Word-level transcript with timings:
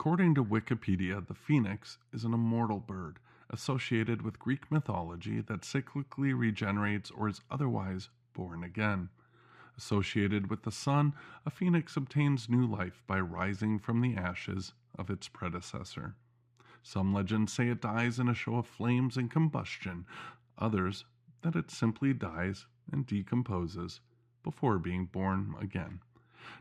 According 0.00 0.34
to 0.36 0.42
Wikipedia, 0.42 1.20
the 1.26 1.34
phoenix 1.34 1.98
is 2.10 2.24
an 2.24 2.32
immortal 2.32 2.80
bird 2.80 3.18
associated 3.50 4.22
with 4.22 4.38
Greek 4.38 4.72
mythology 4.72 5.42
that 5.42 5.60
cyclically 5.60 6.32
regenerates 6.32 7.10
or 7.10 7.28
is 7.28 7.42
otherwise 7.50 8.08
born 8.32 8.64
again. 8.64 9.10
Associated 9.76 10.48
with 10.48 10.62
the 10.62 10.72
sun, 10.72 11.12
a 11.44 11.50
phoenix 11.50 11.98
obtains 11.98 12.48
new 12.48 12.64
life 12.66 13.02
by 13.06 13.20
rising 13.20 13.78
from 13.78 14.00
the 14.00 14.16
ashes 14.16 14.72
of 14.98 15.10
its 15.10 15.28
predecessor. 15.28 16.14
Some 16.82 17.12
legends 17.12 17.52
say 17.52 17.68
it 17.68 17.82
dies 17.82 18.18
in 18.18 18.26
a 18.26 18.34
show 18.34 18.54
of 18.54 18.66
flames 18.66 19.18
and 19.18 19.30
combustion, 19.30 20.06
others 20.56 21.04
that 21.42 21.54
it 21.54 21.70
simply 21.70 22.14
dies 22.14 22.64
and 22.90 23.06
decomposes 23.06 24.00
before 24.42 24.78
being 24.78 25.04
born 25.04 25.54
again. 25.60 26.00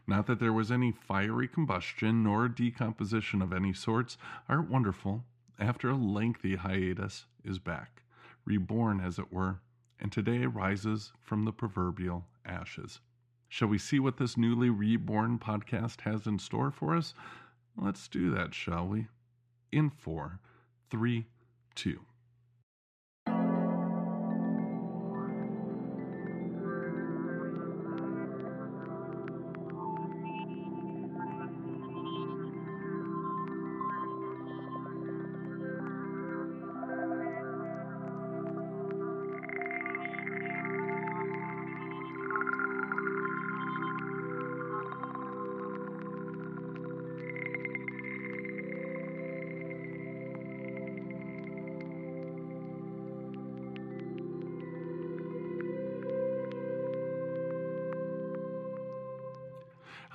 Not 0.07 0.27
that 0.27 0.39
there 0.39 0.53
was 0.53 0.71
any 0.71 0.91
fiery 0.91 1.47
combustion 1.47 2.23
nor 2.23 2.47
decomposition 2.47 3.41
of 3.41 3.53
any 3.53 3.73
sorts. 3.73 4.17
Art 4.47 4.69
Wonderful, 4.69 5.23
after 5.59 5.89
a 5.89 5.95
lengthy 5.95 6.55
hiatus, 6.55 7.25
is 7.43 7.59
back, 7.59 8.03
reborn 8.45 8.99
as 8.99 9.19
it 9.19 9.31
were, 9.31 9.59
and 9.99 10.11
today 10.11 10.45
rises 10.45 11.13
from 11.21 11.45
the 11.45 11.51
proverbial 11.51 12.25
ashes. 12.45 12.99
Shall 13.47 13.67
we 13.67 13.77
see 13.77 13.99
what 13.99 14.17
this 14.17 14.37
newly 14.37 14.69
reborn 14.69 15.39
podcast 15.39 16.01
has 16.01 16.27
in 16.27 16.39
store 16.39 16.71
for 16.71 16.95
us? 16.95 17.13
Let's 17.75 18.07
do 18.07 18.29
that, 18.31 18.53
shall 18.53 18.87
we? 18.87 19.07
In 19.71 19.89
four, 19.89 20.39
three, 20.89 21.25
two. 21.75 22.01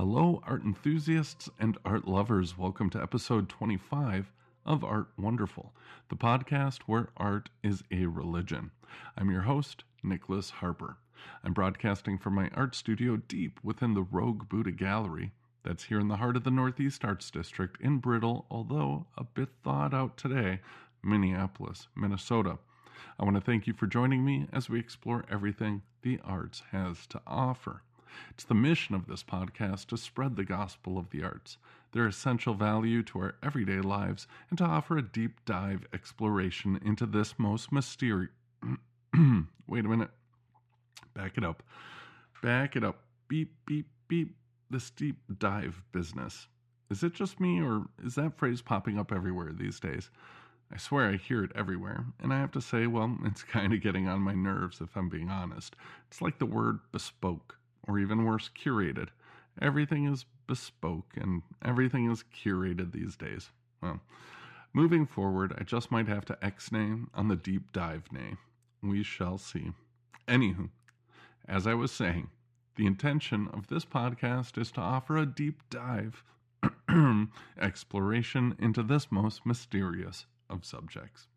Hello, 0.06 0.42
art 0.46 0.62
enthusiasts 0.64 1.48
and 1.58 1.78
art 1.82 2.06
lovers. 2.06 2.58
Welcome 2.58 2.90
to 2.90 3.00
episode 3.00 3.48
25 3.48 4.30
of 4.66 4.84
Art 4.84 5.08
Wonderful, 5.16 5.72
the 6.10 6.14
podcast 6.14 6.82
where 6.82 7.08
art 7.16 7.48
is 7.62 7.82
a 7.90 8.04
religion. 8.04 8.70
I'm 9.16 9.30
your 9.30 9.40
host, 9.40 9.84
Nicholas 10.02 10.50
Harper. 10.50 10.98
I'm 11.42 11.54
broadcasting 11.54 12.18
from 12.18 12.34
my 12.34 12.50
art 12.52 12.74
studio 12.74 13.16
deep 13.16 13.58
within 13.62 13.94
the 13.94 14.02
Rogue 14.02 14.46
Buddha 14.46 14.72
Gallery 14.72 15.32
that's 15.62 15.84
here 15.84 16.00
in 16.00 16.08
the 16.08 16.18
heart 16.18 16.36
of 16.36 16.44
the 16.44 16.50
Northeast 16.50 17.02
Arts 17.02 17.30
District 17.30 17.80
in 17.80 17.96
Brittle, 17.96 18.44
although 18.50 19.06
a 19.16 19.24
bit 19.24 19.48
thawed 19.62 19.94
out 19.94 20.18
today, 20.18 20.60
Minneapolis, 21.02 21.88
Minnesota. 21.96 22.58
I 23.18 23.24
want 23.24 23.36
to 23.36 23.40
thank 23.40 23.66
you 23.66 23.72
for 23.72 23.86
joining 23.86 24.22
me 24.22 24.48
as 24.52 24.68
we 24.68 24.78
explore 24.78 25.24
everything 25.30 25.80
the 26.02 26.20
arts 26.22 26.62
has 26.72 27.06
to 27.06 27.22
offer. 27.26 27.80
It's 28.30 28.44
the 28.44 28.54
mission 28.54 28.94
of 28.94 29.06
this 29.06 29.22
podcast 29.22 29.86
to 29.86 29.96
spread 29.96 30.36
the 30.36 30.44
gospel 30.44 30.98
of 30.98 31.10
the 31.10 31.22
arts, 31.22 31.58
their 31.92 32.06
essential 32.06 32.54
value 32.54 33.02
to 33.04 33.20
our 33.20 33.34
everyday 33.42 33.80
lives, 33.80 34.26
and 34.50 34.58
to 34.58 34.64
offer 34.64 34.96
a 34.96 35.02
deep 35.02 35.44
dive 35.44 35.86
exploration 35.92 36.80
into 36.84 37.06
this 37.06 37.38
most 37.38 37.72
mysterious. 37.72 38.30
Wait 39.68 39.84
a 39.84 39.88
minute. 39.88 40.10
Back 41.14 41.38
it 41.38 41.44
up. 41.44 41.62
Back 42.42 42.76
it 42.76 42.84
up. 42.84 42.98
Beep, 43.28 43.54
beep, 43.66 43.88
beep. 44.08 44.36
This 44.70 44.90
deep 44.90 45.16
dive 45.38 45.82
business. 45.92 46.48
Is 46.90 47.02
it 47.02 47.14
just 47.14 47.40
me, 47.40 47.62
or 47.62 47.86
is 48.04 48.16
that 48.16 48.36
phrase 48.36 48.60
popping 48.60 48.98
up 48.98 49.12
everywhere 49.12 49.52
these 49.52 49.80
days? 49.80 50.10
I 50.72 50.76
swear 50.76 51.10
I 51.10 51.16
hear 51.16 51.44
it 51.44 51.52
everywhere, 51.54 52.06
and 52.20 52.32
I 52.32 52.40
have 52.40 52.50
to 52.52 52.60
say, 52.60 52.86
well, 52.86 53.16
it's 53.24 53.42
kind 53.56 53.72
of 53.72 53.80
getting 53.80 54.08
on 54.08 54.20
my 54.20 54.34
nerves 54.34 54.80
if 54.80 54.96
I'm 54.96 55.08
being 55.08 55.30
honest. 55.30 55.76
It's 56.08 56.20
like 56.20 56.38
the 56.38 56.46
word 56.46 56.80
bespoke 56.90 57.58
or 57.86 57.98
even 57.98 58.24
worse, 58.24 58.48
curated. 58.48 59.08
Everything 59.60 60.06
is 60.06 60.24
bespoke 60.46 61.12
and 61.16 61.42
everything 61.64 62.10
is 62.10 62.24
curated 62.24 62.92
these 62.92 63.16
days. 63.16 63.50
Well, 63.80 64.00
moving 64.72 65.06
forward, 65.06 65.54
I 65.58 65.62
just 65.62 65.90
might 65.90 66.08
have 66.08 66.24
to 66.26 66.44
X 66.44 66.72
name 66.72 67.10
on 67.14 67.28
the 67.28 67.36
deep 67.36 67.72
dive 67.72 68.10
name. 68.12 68.38
We 68.82 69.02
shall 69.02 69.38
see. 69.38 69.72
Anywho, 70.26 70.70
as 71.46 71.66
I 71.66 71.74
was 71.74 71.92
saying, 71.92 72.30
the 72.76 72.86
intention 72.86 73.48
of 73.52 73.68
this 73.68 73.84
podcast 73.84 74.58
is 74.58 74.70
to 74.72 74.80
offer 74.80 75.16
a 75.16 75.26
deep 75.26 75.62
dive 75.70 76.24
exploration 77.60 78.56
into 78.58 78.82
this 78.82 79.12
most 79.12 79.46
mysterious 79.46 80.26
of 80.50 80.64
subjects. 80.64 81.28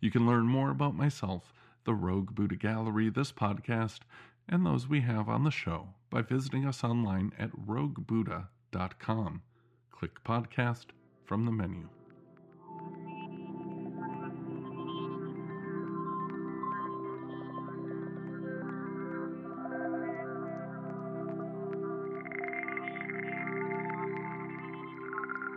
You 0.00 0.10
can 0.10 0.26
learn 0.26 0.46
more 0.46 0.70
about 0.70 0.94
myself, 0.96 1.52
the 1.84 1.94
Rogue 1.94 2.34
Buddha 2.34 2.56
Gallery, 2.56 3.10
this 3.10 3.32
podcast, 3.32 4.00
and 4.48 4.64
those 4.64 4.88
we 4.88 5.00
have 5.02 5.28
on 5.28 5.44
the 5.44 5.50
show 5.50 5.88
by 6.10 6.22
visiting 6.22 6.64
us 6.64 6.82
online 6.82 7.32
at 7.38 7.50
roguebuddha.com. 7.66 9.42
Click 9.90 10.24
podcast 10.24 10.86
from 11.26 11.44
the 11.44 11.52
menu. 11.52 11.88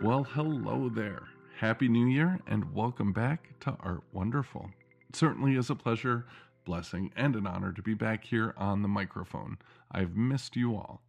Well, 0.02 0.24
hello 0.24 0.88
there. 0.88 1.22
Happy 1.58 1.86
New 1.86 2.06
Year 2.06 2.40
and 2.48 2.74
welcome 2.74 3.12
back 3.12 3.58
to 3.60 3.76
Art 3.80 4.02
Wonderful. 4.12 4.68
It 5.08 5.14
certainly 5.14 5.54
is 5.54 5.70
a 5.70 5.76
pleasure 5.76 6.26
blessing, 6.64 7.12
and 7.16 7.36
an 7.36 7.46
honor 7.46 7.72
to 7.72 7.82
be 7.82 7.94
back 7.94 8.24
here 8.24 8.54
on 8.56 8.82
the 8.82 8.88
microphone. 8.88 9.58
I've 9.90 10.16
missed 10.16 10.56
you 10.56 10.74
all. 10.74 11.02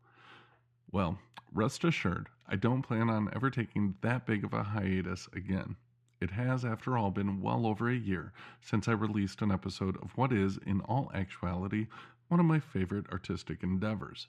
Well, 0.92 1.20
rest 1.52 1.84
assured, 1.84 2.30
I 2.48 2.56
don't 2.56 2.82
plan 2.82 3.10
on 3.10 3.30
ever 3.34 3.50
taking 3.50 3.96
that 4.02 4.26
big 4.26 4.44
of 4.44 4.54
a 4.54 4.64
hiatus 4.64 5.28
again. 5.34 5.76
It 6.20 6.32
has, 6.32 6.64
after 6.64 6.98
all, 6.98 7.12
been 7.12 7.42
well 7.42 7.66
over 7.66 7.90
a 7.90 7.96
year 7.96 8.32
since 8.62 8.88
I 8.88 8.94
released 8.94 9.42
an 9.42 9.52
episode 9.52 9.98
of 10.02 10.18
what 10.18 10.32
is, 10.32 10.58
in 10.58 10.82
all 10.82 11.12
actuality, 11.14 11.88
one 12.28 12.40
of 12.40 12.46
my 12.46 12.60
favorite 12.60 13.10
artistic 13.12 13.64
endeavors. 13.64 14.28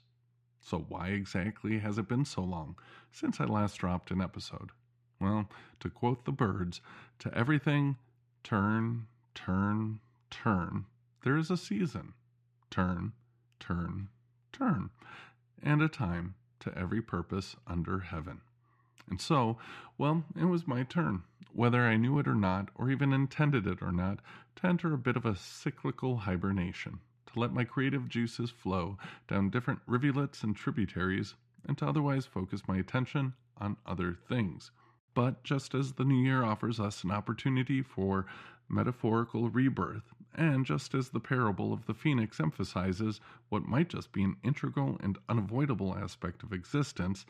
So, 0.59 0.79
why 0.89 1.09
exactly 1.09 1.79
has 1.79 1.97
it 1.97 2.07
been 2.07 2.25
so 2.25 2.41
long 2.41 2.75
since 3.11 3.39
I 3.39 3.45
last 3.45 3.77
dropped 3.77 4.11
an 4.11 4.21
episode? 4.21 4.71
Well, 5.19 5.49
to 5.79 5.89
quote 5.89 6.25
the 6.25 6.31
Byrds, 6.31 6.81
to 7.19 7.33
everything, 7.33 7.97
turn, 8.43 9.07
turn, 9.33 9.99
turn, 10.29 10.85
there 11.25 11.37
is 11.37 11.49
a 11.49 11.57
season, 11.57 12.13
turn, 12.69 13.11
turn, 13.59 14.09
turn, 14.53 14.91
and 15.63 15.81
a 15.81 15.89
time 15.89 16.35
to 16.59 16.77
every 16.77 17.01
purpose 17.01 17.55
under 17.65 17.99
heaven. 17.99 18.41
And 19.09 19.19
so, 19.19 19.57
well, 19.97 20.23
it 20.39 20.45
was 20.45 20.67
my 20.67 20.83
turn, 20.83 21.23
whether 21.51 21.81
I 21.81 21.97
knew 21.97 22.19
it 22.19 22.27
or 22.27 22.35
not, 22.35 22.69
or 22.75 22.91
even 22.91 23.11
intended 23.11 23.65
it 23.65 23.81
or 23.81 23.91
not, 23.91 24.19
to 24.57 24.67
enter 24.67 24.93
a 24.93 24.99
bit 24.99 25.15
of 25.17 25.25
a 25.25 25.35
cyclical 25.35 26.17
hibernation, 26.17 26.99
to 27.33 27.39
let 27.39 27.53
my 27.53 27.63
creative 27.63 28.07
juices 28.07 28.51
flow 28.51 28.99
down 29.27 29.49
different 29.49 29.79
rivulets 29.87 30.43
and 30.43 30.55
tributaries, 30.55 31.33
and 31.67 31.75
to 31.79 31.87
otherwise 31.87 32.27
focus 32.27 32.67
my 32.67 32.77
attention 32.77 33.33
on 33.57 33.77
other 33.87 34.15
things. 34.29 34.69
But 35.15 35.43
just 35.43 35.73
as 35.73 35.93
the 35.93 36.05
new 36.05 36.23
year 36.23 36.43
offers 36.43 36.79
us 36.79 37.03
an 37.03 37.09
opportunity 37.09 37.81
for 37.81 38.27
metaphorical 38.69 39.49
rebirth, 39.49 40.13
and 40.35 40.65
just 40.65 40.93
as 40.93 41.09
the 41.09 41.19
parable 41.19 41.73
of 41.73 41.85
the 41.85 41.93
phoenix 41.93 42.39
emphasizes 42.39 43.21
what 43.49 43.67
might 43.67 43.89
just 43.89 44.11
be 44.11 44.23
an 44.23 44.35
integral 44.43 44.97
and 45.01 45.17
unavoidable 45.29 45.95
aspect 45.95 46.43
of 46.43 46.53
existence, 46.53 47.25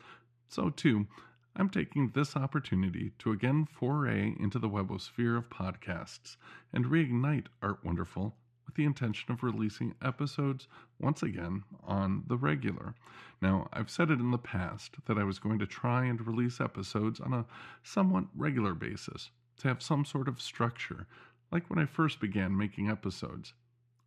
so 0.48 0.70
too, 0.70 1.06
I'm 1.54 1.70
taking 1.70 2.10
this 2.10 2.36
opportunity 2.36 3.12
to 3.20 3.32
again 3.32 3.64
foray 3.64 4.34
into 4.38 4.58
the 4.58 4.68
webosphere 4.68 5.38
of 5.38 5.48
podcasts 5.48 6.36
and 6.72 6.84
reignite 6.86 7.46
Art 7.62 7.82
Wonderful 7.82 8.34
with 8.66 8.74
the 8.74 8.84
intention 8.84 9.32
of 9.32 9.42
releasing 9.42 9.94
episodes 10.02 10.68
once 11.00 11.22
again 11.22 11.62
on 11.84 12.24
the 12.26 12.36
regular. 12.36 12.94
Now, 13.40 13.68
I've 13.72 13.90
said 13.90 14.10
it 14.10 14.20
in 14.20 14.32
the 14.32 14.38
past 14.38 14.96
that 15.06 15.18
I 15.18 15.24
was 15.24 15.38
going 15.38 15.58
to 15.60 15.66
try 15.66 16.04
and 16.04 16.26
release 16.26 16.60
episodes 16.60 17.20
on 17.20 17.32
a 17.32 17.46
somewhat 17.82 18.24
regular 18.34 18.74
basis 18.74 19.30
to 19.58 19.68
have 19.68 19.82
some 19.82 20.04
sort 20.04 20.28
of 20.28 20.42
structure, 20.42 21.06
like 21.50 21.68
when 21.68 21.78
I 21.78 21.86
first 21.86 22.20
began 22.20 22.56
making 22.56 22.88
episodes. 22.88 23.54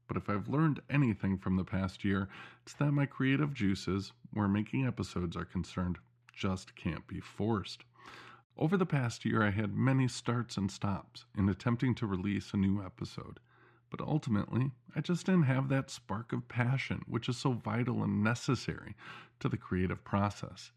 But 0.07 0.17
if 0.17 0.29
I've 0.29 0.49
learned 0.49 0.81
anything 0.89 1.37
from 1.37 1.55
the 1.55 1.63
past 1.63 2.03
year, 2.03 2.27
it's 2.63 2.73
that 2.73 2.91
my 2.91 3.05
creative 3.05 3.53
juices, 3.53 4.11
where 4.33 4.47
making 4.47 4.85
episodes 4.85 5.37
are 5.37 5.45
concerned, 5.45 5.99
just 6.33 6.75
can't 6.75 7.05
be 7.07 7.19
forced. 7.19 7.83
Over 8.57 8.75
the 8.75 8.85
past 8.85 9.23
year, 9.23 9.43
I 9.43 9.51
had 9.51 9.75
many 9.75 10.07
starts 10.07 10.57
and 10.57 10.69
stops 10.69 11.25
in 11.37 11.47
attempting 11.47 11.95
to 11.95 12.07
release 12.07 12.53
a 12.53 12.57
new 12.57 12.83
episode. 12.83 13.39
But 13.89 14.01
ultimately, 14.01 14.71
I 14.95 15.01
just 15.01 15.25
didn't 15.25 15.43
have 15.43 15.69
that 15.69 15.89
spark 15.89 16.33
of 16.33 16.47
passion, 16.47 17.03
which 17.07 17.29
is 17.29 17.37
so 17.37 17.53
vital 17.53 18.03
and 18.03 18.23
necessary 18.23 18.95
to 19.39 19.49
the 19.49 19.57
creative 19.57 20.03
process. 20.03 20.71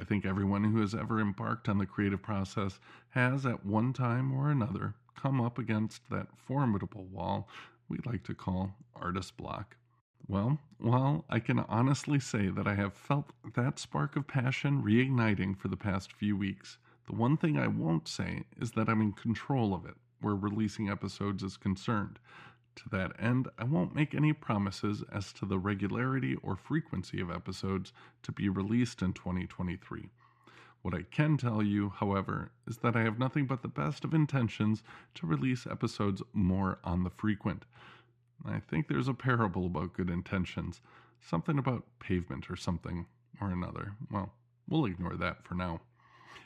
I 0.00 0.04
think 0.04 0.24
everyone 0.24 0.64
who 0.64 0.80
has 0.80 0.94
ever 0.94 1.20
embarked 1.20 1.68
on 1.68 1.78
the 1.78 1.86
creative 1.86 2.22
process 2.22 2.78
has, 3.10 3.44
at 3.44 3.66
one 3.66 3.92
time 3.92 4.32
or 4.32 4.50
another, 4.50 4.94
come 5.20 5.40
up 5.40 5.58
against 5.58 6.08
that 6.10 6.28
formidable 6.36 7.04
wall 7.04 7.48
we 7.88 7.98
like 8.04 8.22
to 8.24 8.34
call 8.34 8.74
artist 8.94 9.36
block. 9.36 9.76
Well, 10.26 10.58
well, 10.78 11.24
I 11.30 11.38
can 11.38 11.60
honestly 11.60 12.20
say 12.20 12.48
that 12.48 12.66
I 12.66 12.74
have 12.74 12.92
felt 12.92 13.32
that 13.54 13.78
spark 13.78 14.14
of 14.14 14.28
passion 14.28 14.82
reigniting 14.82 15.56
for 15.56 15.68
the 15.68 15.76
past 15.76 16.12
few 16.12 16.36
weeks. 16.36 16.76
The 17.06 17.16
one 17.16 17.36
thing 17.38 17.58
I 17.58 17.66
won't 17.66 18.06
say 18.06 18.44
is 18.60 18.72
that 18.72 18.88
I'm 18.88 19.00
in 19.00 19.12
control 19.12 19.74
of 19.74 19.86
it, 19.86 19.94
where 20.20 20.34
releasing 20.34 20.90
episodes 20.90 21.42
is 21.42 21.56
concerned. 21.56 22.18
To 22.76 22.88
that 22.90 23.12
end, 23.18 23.48
I 23.58 23.64
won't 23.64 23.94
make 23.94 24.14
any 24.14 24.32
promises 24.32 25.02
as 25.10 25.32
to 25.34 25.46
the 25.46 25.58
regularity 25.58 26.36
or 26.42 26.56
frequency 26.56 27.20
of 27.20 27.30
episodes 27.30 27.92
to 28.22 28.30
be 28.30 28.48
released 28.48 29.00
in 29.00 29.14
2023. 29.14 30.10
What 30.82 30.94
I 30.94 31.02
can 31.02 31.36
tell 31.36 31.62
you, 31.62 31.90
however, 31.90 32.52
is 32.66 32.78
that 32.78 32.96
I 32.96 33.02
have 33.02 33.18
nothing 33.18 33.46
but 33.46 33.62
the 33.62 33.68
best 33.68 34.04
of 34.04 34.14
intentions 34.14 34.82
to 35.14 35.26
release 35.26 35.66
episodes 35.66 36.22
more 36.32 36.78
on 36.84 37.02
the 37.02 37.10
frequent. 37.10 37.64
I 38.44 38.60
think 38.60 38.86
there's 38.86 39.08
a 39.08 39.14
parable 39.14 39.66
about 39.66 39.94
good 39.94 40.08
intentions, 40.08 40.80
something 41.20 41.58
about 41.58 41.84
pavement 41.98 42.48
or 42.48 42.56
something 42.56 43.06
or 43.40 43.50
another. 43.50 43.94
Well, 44.10 44.32
we'll 44.68 44.86
ignore 44.86 45.16
that 45.16 45.44
for 45.44 45.54
now. 45.54 45.80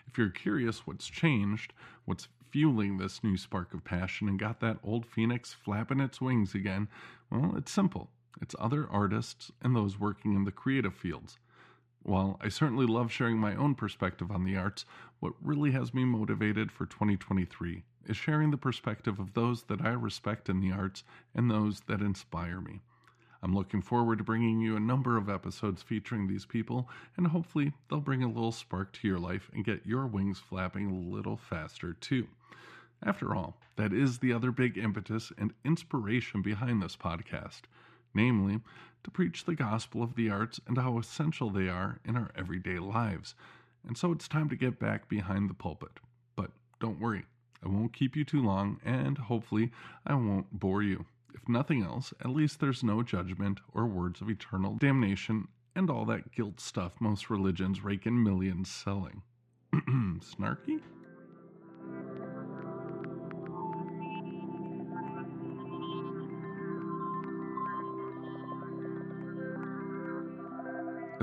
If 0.07 0.17
you're 0.19 0.31
curious 0.31 0.87
what's 0.87 1.07
changed, 1.07 1.73
what's 2.07 2.29
fueling 2.51 2.99
this 2.99 3.23
new 3.23 3.37
spark 3.37 3.73
of 3.75 3.85
passion 3.85 4.29
and 4.29 4.39
got 4.39 4.61
that 4.61 4.79
old 4.83 5.07
phoenix 5.07 5.53
flapping 5.53 6.01
its 6.01 6.21
wings 6.21 6.55
again, 6.55 6.89
well, 7.31 7.55
it's 7.57 7.73
simple. 7.73 8.11
It's 8.41 8.57
other 8.59 8.89
artists 8.91 9.53
and 9.61 9.77
those 9.77 10.01
working 10.01 10.35
in 10.35 10.45
the 10.45 10.53
creative 10.53 10.95
fields. 10.95 11.39
While 12.05 12.37
I 12.41 12.49
certainly 12.49 12.87
love 12.87 13.13
sharing 13.13 13.39
my 13.39 13.55
own 13.55 13.77
perspective 13.77 14.33
on 14.33 14.43
the 14.43 14.57
arts, 14.57 14.85
what 15.21 15.35
really 15.41 15.71
has 15.71 15.95
me 15.95 16.05
motivated 16.05 16.73
for 16.73 16.85
2023 16.85 17.85
is 18.07 18.17
sharing 18.17 18.51
the 18.51 18.57
perspective 18.57 19.21
of 19.21 19.35
those 19.35 19.63
that 19.65 19.81
I 19.81 19.91
respect 19.91 20.49
in 20.49 20.59
the 20.59 20.73
arts 20.73 21.05
and 21.33 21.49
those 21.49 21.83
that 21.83 22.01
inspire 22.01 22.61
me. 22.61 22.81
I'm 23.41 23.55
looking 23.55 23.83
forward 23.83 24.19
to 24.19 24.25
bringing 24.25 24.61
you 24.61 24.77
a 24.77 24.81
number 24.81 25.17
of 25.17 25.29
episodes 25.29 25.83
featuring 25.83 26.27
these 26.27 26.45
people, 26.45 26.89
and 27.17 27.29
hopefully 27.29 27.73
they'll 27.89 28.01
bring 28.01 28.25
a 28.25 28.29
little 28.29 28.51
spark 28.51 28.93
to 28.95 29.07
your 29.07 29.21
life 29.21 29.49
and 29.55 29.65
get 29.65 29.87
your 29.87 30.07
wings 30.07 30.41
flapping 30.41 30.91
a 30.91 31.15
little 31.15 31.37
faster 31.37 31.93
too. 31.93 32.27
After 33.01 33.35
all, 33.35 33.57
that 33.77 33.93
is 33.93 34.19
the 34.19 34.33
other 34.33 34.51
big 34.51 34.77
impetus 34.77 35.33
and 35.39 35.53
inspiration 35.65 36.43
behind 36.43 36.83
this 36.83 36.97
podcast, 36.97 37.63
namely, 38.15 38.61
to 39.05 39.11
preach 39.11 39.45
the 39.45 39.55
gospel 39.55 40.03
of 40.03 40.15
the 40.15 40.31
arts 40.31 40.61
and 40.67 40.79
how 40.79 40.99
essential 40.99 41.51
they 41.51 41.69
are 41.69 41.99
in 42.05 42.17
our 42.17 42.31
everyday 42.37 42.79
lives. 42.79 43.35
And 43.87 43.97
so 43.97 44.13
it's 44.13 44.29
time 44.29 44.49
to 44.49 44.57
get 44.57 44.79
back 44.79 45.09
behind 45.09 45.51
the 45.51 45.55
pulpit. 45.55 46.01
But 46.37 46.51
don't 46.81 47.01
worry, 47.01 47.25
I 47.65 47.69
won't 47.69 47.93
keep 47.93 48.17
you 48.17 48.25
too 48.25 48.43
long, 48.43 48.81
and 48.85 49.19
hopefully, 49.19 49.71
I 50.07 50.15
won't 50.15 50.59
bore 50.59 50.83
you. 50.83 51.07
If 51.35 51.49
nothing 51.49 51.83
else, 51.83 52.13
at 52.21 52.31
least 52.31 52.61
there's 52.61 52.85
no 52.85 53.03
judgment 53.03 53.61
or 53.73 53.87
words 53.87 54.21
of 54.21 54.31
eternal 54.31 54.75
damnation 54.75 55.49
and 55.75 55.89
all 55.89 56.05
that 56.05 56.33
guilt 56.33 56.61
stuff 56.61 56.93
most 57.01 57.31
religions 57.31 57.83
rake 57.83 58.07
in 58.07 58.23
millions 58.23 58.71
selling. 58.71 59.23
Snarky? 59.75 60.81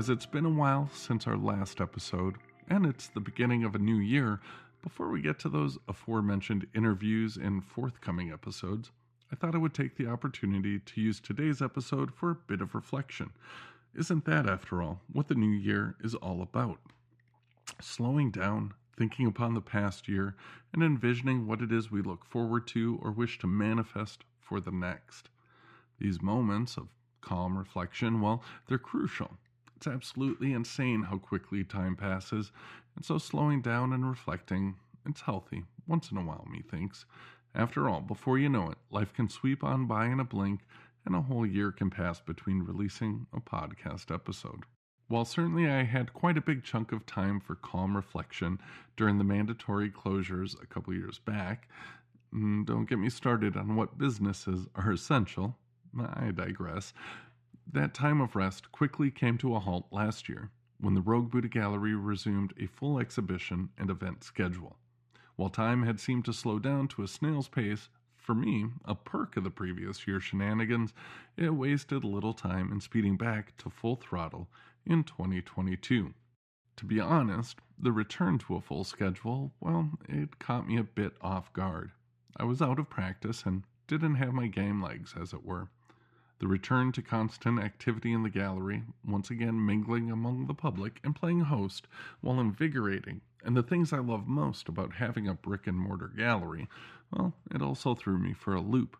As 0.00 0.08
it's 0.08 0.24
been 0.24 0.46
a 0.46 0.48
while 0.48 0.88
since 0.94 1.26
our 1.26 1.36
last 1.36 1.78
episode, 1.78 2.36
and 2.68 2.86
it's 2.86 3.08
the 3.08 3.20
beginning 3.20 3.64
of 3.64 3.74
a 3.74 3.78
new 3.78 3.98
year, 3.98 4.40
before 4.82 5.10
we 5.10 5.20
get 5.20 5.38
to 5.40 5.50
those 5.50 5.76
aforementioned 5.88 6.66
interviews 6.74 7.36
and 7.36 7.62
forthcoming 7.62 8.32
episodes, 8.32 8.90
I 9.30 9.36
thought 9.36 9.54
I 9.54 9.58
would 9.58 9.74
take 9.74 9.98
the 9.98 10.06
opportunity 10.06 10.78
to 10.78 11.00
use 11.02 11.20
today's 11.20 11.60
episode 11.60 12.14
for 12.14 12.30
a 12.30 12.34
bit 12.34 12.62
of 12.62 12.74
reflection. 12.74 13.32
Isn't 13.94 14.24
that, 14.24 14.48
after 14.48 14.80
all, 14.80 15.02
what 15.12 15.28
the 15.28 15.34
new 15.34 15.50
year 15.50 15.96
is 16.02 16.14
all 16.14 16.40
about? 16.40 16.78
Slowing 17.78 18.30
down, 18.30 18.72
thinking 18.96 19.26
upon 19.26 19.52
the 19.52 19.60
past 19.60 20.08
year, 20.08 20.34
and 20.72 20.82
envisioning 20.82 21.46
what 21.46 21.60
it 21.60 21.70
is 21.70 21.90
we 21.90 22.00
look 22.00 22.24
forward 22.24 22.66
to 22.68 22.98
or 23.02 23.12
wish 23.12 23.38
to 23.40 23.46
manifest 23.46 24.24
for 24.40 24.60
the 24.60 24.72
next. 24.72 25.28
These 25.98 26.22
moments 26.22 26.78
of 26.78 26.88
calm 27.20 27.58
reflection, 27.58 28.22
well, 28.22 28.42
they're 28.66 28.78
crucial. 28.78 29.36
It's 29.80 29.86
absolutely 29.86 30.52
insane 30.52 31.04
how 31.04 31.16
quickly 31.16 31.64
time 31.64 31.96
passes, 31.96 32.52
and 32.94 33.02
so 33.02 33.16
slowing 33.16 33.62
down 33.62 33.94
and 33.94 34.06
reflecting, 34.06 34.76
it's 35.06 35.22
healthy, 35.22 35.64
once 35.86 36.10
in 36.10 36.18
a 36.18 36.22
while, 36.22 36.46
methinks. 36.50 37.06
After 37.54 37.88
all, 37.88 38.02
before 38.02 38.38
you 38.38 38.50
know 38.50 38.68
it, 38.68 38.76
life 38.90 39.14
can 39.14 39.30
sweep 39.30 39.64
on 39.64 39.86
by 39.86 40.08
in 40.08 40.20
a 40.20 40.24
blink, 40.24 40.66
and 41.06 41.16
a 41.16 41.22
whole 41.22 41.46
year 41.46 41.72
can 41.72 41.88
pass 41.88 42.20
between 42.20 42.64
releasing 42.64 43.26
a 43.32 43.40
podcast 43.40 44.14
episode. 44.14 44.64
While 45.08 45.24
certainly 45.24 45.66
I 45.66 45.84
had 45.84 46.12
quite 46.12 46.36
a 46.36 46.42
big 46.42 46.62
chunk 46.62 46.92
of 46.92 47.06
time 47.06 47.40
for 47.40 47.54
calm 47.54 47.96
reflection 47.96 48.60
during 48.98 49.16
the 49.16 49.24
mandatory 49.24 49.90
closures 49.90 50.62
a 50.62 50.66
couple 50.66 50.92
years 50.92 51.18
back, 51.18 51.70
mm, 52.34 52.66
don't 52.66 52.86
get 52.86 52.98
me 52.98 53.08
started 53.08 53.56
on 53.56 53.76
what 53.76 53.96
businesses 53.96 54.68
are 54.74 54.92
essential. 54.92 55.56
I 55.98 56.32
digress. 56.32 56.92
That 57.72 57.94
time 57.94 58.20
of 58.20 58.34
rest 58.34 58.72
quickly 58.72 59.12
came 59.12 59.38
to 59.38 59.54
a 59.54 59.60
halt 59.60 59.86
last 59.92 60.28
year 60.28 60.50
when 60.78 60.94
the 60.94 61.00
Rogue 61.00 61.30
Buddha 61.30 61.46
Gallery 61.46 61.94
resumed 61.94 62.52
a 62.58 62.66
full 62.66 62.98
exhibition 62.98 63.68
and 63.78 63.90
event 63.90 64.24
schedule. 64.24 64.76
While 65.36 65.50
time 65.50 65.84
had 65.84 66.00
seemed 66.00 66.24
to 66.24 66.32
slow 66.32 66.58
down 66.58 66.88
to 66.88 67.04
a 67.04 67.08
snail's 67.08 67.46
pace, 67.46 67.88
for 68.16 68.34
me, 68.34 68.70
a 68.84 68.96
perk 68.96 69.36
of 69.36 69.44
the 69.44 69.52
previous 69.52 70.04
year's 70.08 70.24
shenanigans, 70.24 70.92
it 71.36 71.54
wasted 71.54 72.02
little 72.02 72.34
time 72.34 72.72
in 72.72 72.80
speeding 72.80 73.16
back 73.16 73.56
to 73.58 73.70
full 73.70 73.94
throttle 73.94 74.48
in 74.84 75.04
2022. 75.04 76.12
To 76.76 76.84
be 76.84 76.98
honest, 76.98 77.60
the 77.78 77.92
return 77.92 78.38
to 78.38 78.56
a 78.56 78.60
full 78.60 78.82
schedule, 78.82 79.52
well, 79.60 79.92
it 80.08 80.40
caught 80.40 80.66
me 80.66 80.76
a 80.76 80.82
bit 80.82 81.16
off 81.20 81.52
guard. 81.52 81.92
I 82.36 82.42
was 82.42 82.60
out 82.60 82.80
of 82.80 82.90
practice 82.90 83.44
and 83.44 83.62
didn't 83.86 84.16
have 84.16 84.34
my 84.34 84.48
game 84.48 84.82
legs, 84.82 85.14
as 85.16 85.32
it 85.32 85.44
were. 85.44 85.68
The 86.40 86.48
return 86.48 86.90
to 86.92 87.02
constant 87.02 87.60
activity 87.60 88.12
in 88.12 88.22
the 88.22 88.30
gallery, 88.30 88.82
once 89.06 89.28
again 89.30 89.66
mingling 89.66 90.10
among 90.10 90.46
the 90.46 90.54
public 90.54 90.98
and 91.04 91.14
playing 91.14 91.40
host, 91.40 91.86
while 92.22 92.40
invigorating, 92.40 93.20
and 93.44 93.54
the 93.54 93.62
things 93.62 93.92
I 93.92 93.98
love 93.98 94.26
most 94.26 94.66
about 94.66 94.94
having 94.94 95.28
a 95.28 95.34
brick 95.34 95.66
and 95.66 95.78
mortar 95.78 96.08
gallery, 96.08 96.66
well, 97.12 97.34
it 97.54 97.60
also 97.60 97.94
threw 97.94 98.16
me 98.16 98.32
for 98.32 98.54
a 98.54 98.62
loop. 98.62 98.96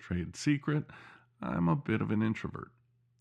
Trade 0.00 0.34
secret, 0.34 0.86
I'm 1.40 1.68
a 1.68 1.76
bit 1.76 2.00
of 2.00 2.10
an 2.10 2.20
introvert. 2.20 2.72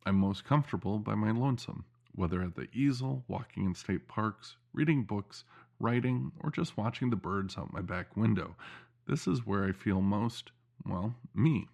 I'm 0.07 0.15
most 0.15 0.43
comfortable 0.43 0.97
by 0.97 1.13
my 1.13 1.29
lonesome, 1.29 1.85
whether 2.13 2.41
at 2.41 2.55
the 2.55 2.67
easel, 2.73 3.25
walking 3.27 3.65
in 3.65 3.75
state 3.75 4.07
parks, 4.07 4.57
reading 4.73 5.03
books, 5.03 5.43
writing, 5.79 6.31
or 6.39 6.49
just 6.49 6.77
watching 6.77 7.11
the 7.11 7.15
birds 7.15 7.59
out 7.59 7.71
my 7.71 7.81
back 7.81 8.17
window. 8.17 8.55
This 9.07 9.27
is 9.27 9.45
where 9.45 9.65
I 9.65 9.71
feel 9.71 10.01
most, 10.01 10.49
well, 10.83 11.13
me. 11.35 11.67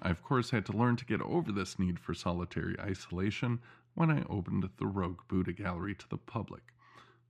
I, 0.00 0.10
of 0.10 0.22
course, 0.22 0.50
had 0.50 0.64
to 0.66 0.76
learn 0.76 0.96
to 0.96 1.04
get 1.04 1.20
over 1.22 1.50
this 1.50 1.78
need 1.78 1.98
for 1.98 2.14
solitary 2.14 2.78
isolation 2.78 3.58
when 3.94 4.10
I 4.10 4.22
opened 4.30 4.68
the 4.76 4.86
Rogue 4.86 5.22
Buddha 5.26 5.52
Gallery 5.52 5.94
to 5.96 6.08
the 6.08 6.18
public. 6.18 6.62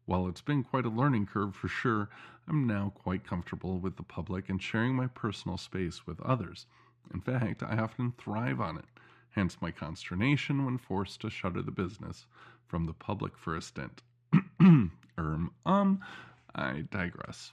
While 0.05 0.29
it's 0.29 0.43
been 0.43 0.65
quite 0.65 0.85
a 0.85 0.91
learning 0.91 1.27
curve 1.27 1.55
for 1.55 1.69
sure, 1.69 2.11
I'm 2.47 2.67
now 2.67 2.93
quite 2.95 3.27
comfortable 3.27 3.79
with 3.79 3.97
the 3.97 4.03
public 4.03 4.49
and 4.49 4.61
sharing 4.61 4.95
my 4.95 5.07
personal 5.07 5.57
space 5.57 6.07
with 6.07 6.21
others. 6.21 6.67
In 7.13 7.21
fact, 7.21 7.63
I 7.63 7.79
often 7.79 8.13
thrive 8.13 8.61
on 8.61 8.77
it, 8.77 8.85
hence 9.31 9.63
my 9.63 9.71
consternation 9.71 10.65
when 10.65 10.77
forced 10.77 11.23
to 11.23 11.31
shutter 11.31 11.63
the 11.63 11.71
business 11.71 12.27
from 12.67 12.85
the 12.85 12.93
public 12.93 13.37
for 13.39 13.57
a 13.57 13.63
stint. 13.63 14.03
erm, 14.61 15.53
um, 15.65 16.01
I 16.55 16.85
digress. 16.91 17.53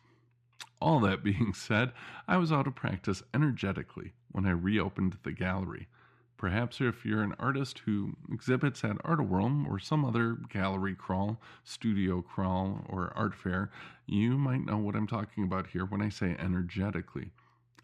All 0.81 0.99
that 1.01 1.23
being 1.23 1.53
said, 1.53 1.93
I 2.27 2.35
was 2.35 2.51
out 2.51 2.67
of 2.67 2.75
practice 2.75 3.23
energetically 3.33 4.11
when 4.35 4.45
I 4.45 4.51
reopened 4.51 5.17
the 5.23 5.31
gallery. 5.31 5.87
Perhaps 6.35 6.81
if 6.81 7.05
you're 7.05 7.23
an 7.23 7.35
artist 7.39 7.79
who 7.85 8.17
exhibits 8.29 8.83
at 8.83 8.97
Art-A-Whirl 9.05 9.65
or 9.69 9.79
some 9.79 10.03
other 10.03 10.35
gallery 10.49 10.93
crawl, 10.93 11.39
studio 11.63 12.21
crawl, 12.21 12.85
or 12.89 13.13
art 13.15 13.33
fair, 13.33 13.71
you 14.05 14.37
might 14.37 14.65
know 14.65 14.75
what 14.75 14.93
I'm 14.93 15.07
talking 15.07 15.45
about 15.45 15.67
here 15.67 15.85
when 15.85 16.01
I 16.01 16.09
say 16.09 16.35
energetically. 16.37 17.31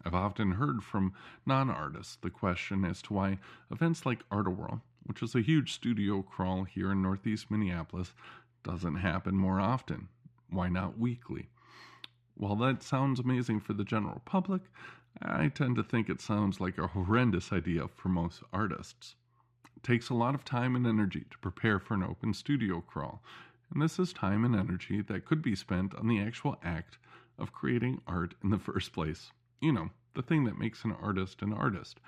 I've 0.04 0.14
often 0.14 0.52
heard 0.52 0.84
from 0.84 1.14
non 1.46 1.70
artists 1.70 2.18
the 2.20 2.28
question 2.28 2.84
as 2.84 3.00
to 3.02 3.14
why 3.14 3.38
events 3.70 4.04
like 4.04 4.20
Art-A-Whirl, 4.30 4.82
which 5.04 5.22
is 5.22 5.34
a 5.34 5.40
huge 5.40 5.72
studio 5.72 6.20
crawl 6.20 6.64
here 6.64 6.92
in 6.92 7.00
Northeast 7.00 7.50
Minneapolis, 7.50 8.12
doesn't 8.62 8.96
happen 8.96 9.36
more 9.38 9.58
often. 9.58 10.08
Why 10.50 10.68
not 10.68 10.98
weekly? 10.98 11.48
While 12.34 12.56
that 12.56 12.82
sounds 12.82 13.20
amazing 13.20 13.60
for 13.60 13.72
the 13.72 13.84
general 13.84 14.20
public, 14.26 14.62
I 15.20 15.48
tend 15.48 15.76
to 15.76 15.82
think 15.82 16.08
it 16.08 16.20
sounds 16.20 16.60
like 16.60 16.78
a 16.78 16.86
horrendous 16.86 17.52
idea 17.52 17.88
for 17.88 18.08
most 18.08 18.42
artists. 18.52 19.14
It 19.76 19.82
takes 19.82 20.08
a 20.08 20.14
lot 20.14 20.34
of 20.34 20.44
time 20.44 20.74
and 20.74 20.86
energy 20.86 21.26
to 21.30 21.38
prepare 21.38 21.78
for 21.78 21.94
an 21.94 22.02
open 22.02 22.32
studio 22.32 22.80
crawl, 22.80 23.22
and 23.72 23.82
this 23.82 23.98
is 23.98 24.12
time 24.12 24.44
and 24.44 24.56
energy 24.56 25.02
that 25.02 25.24
could 25.24 25.42
be 25.42 25.54
spent 25.54 25.94
on 25.94 26.08
the 26.08 26.20
actual 26.20 26.56
act 26.62 26.98
of 27.38 27.52
creating 27.52 28.00
art 28.06 28.34
in 28.42 28.50
the 28.50 28.58
first 28.58 28.92
place. 28.92 29.32
You 29.60 29.72
know, 29.72 29.90
the 30.14 30.22
thing 30.22 30.44
that 30.44 30.58
makes 30.58 30.84
an 30.84 30.92
artist 30.92 31.42
an 31.42 31.52
artist. 31.52 32.00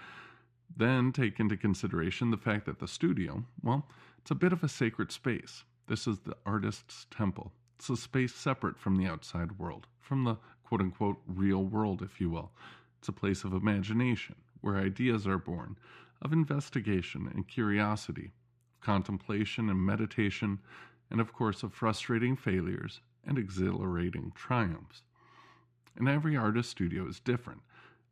Then 0.77 1.13
take 1.13 1.39
into 1.39 1.57
consideration 1.57 2.31
the 2.31 2.37
fact 2.37 2.67
that 2.67 2.79
the 2.81 2.89
studio, 2.89 3.45
well, 3.63 3.87
it's 4.19 4.31
a 4.31 4.35
bit 4.35 4.53
of 4.53 4.65
a 4.65 4.69
sacred 4.69 5.13
space. 5.13 5.65
This 5.87 6.07
is 6.07 6.21
the 6.21 6.37
artist's 6.47 7.07
temple. 7.11 7.53
It's 7.77 7.91
a 7.91 7.97
space 7.97 8.35
separate 8.35 8.79
from 8.79 8.97
the 8.97 9.07
outside 9.07 9.59
world, 9.59 9.87
from 10.01 10.25
the 10.25 10.37
quote 10.65 10.81
unquote 10.81 11.19
real 11.27 11.63
world, 11.63 12.03
if 12.03 12.21
you 12.21 12.31
will. 12.31 12.51
It's 13.05 13.09
a 13.11 13.13
place 13.13 13.45
of 13.45 13.53
imagination, 13.53 14.37
where 14.63 14.79
ideas 14.79 15.27
are 15.27 15.37
born, 15.37 15.77
of 16.23 16.33
investigation 16.33 17.31
and 17.35 17.47
curiosity, 17.47 18.33
contemplation 18.81 19.69
and 19.69 19.79
meditation, 19.79 20.59
and 21.11 21.21
of 21.21 21.35
course 21.35 21.63
of 21.63 21.75
frustrating 21.75 22.35
failures 22.35 23.03
and 23.23 23.37
exhilarating 23.37 24.33
triumphs. 24.35 25.03
And 25.95 26.09
every 26.09 26.35
artist 26.35 26.71
studio 26.71 27.07
is 27.07 27.21
different. 27.21 27.61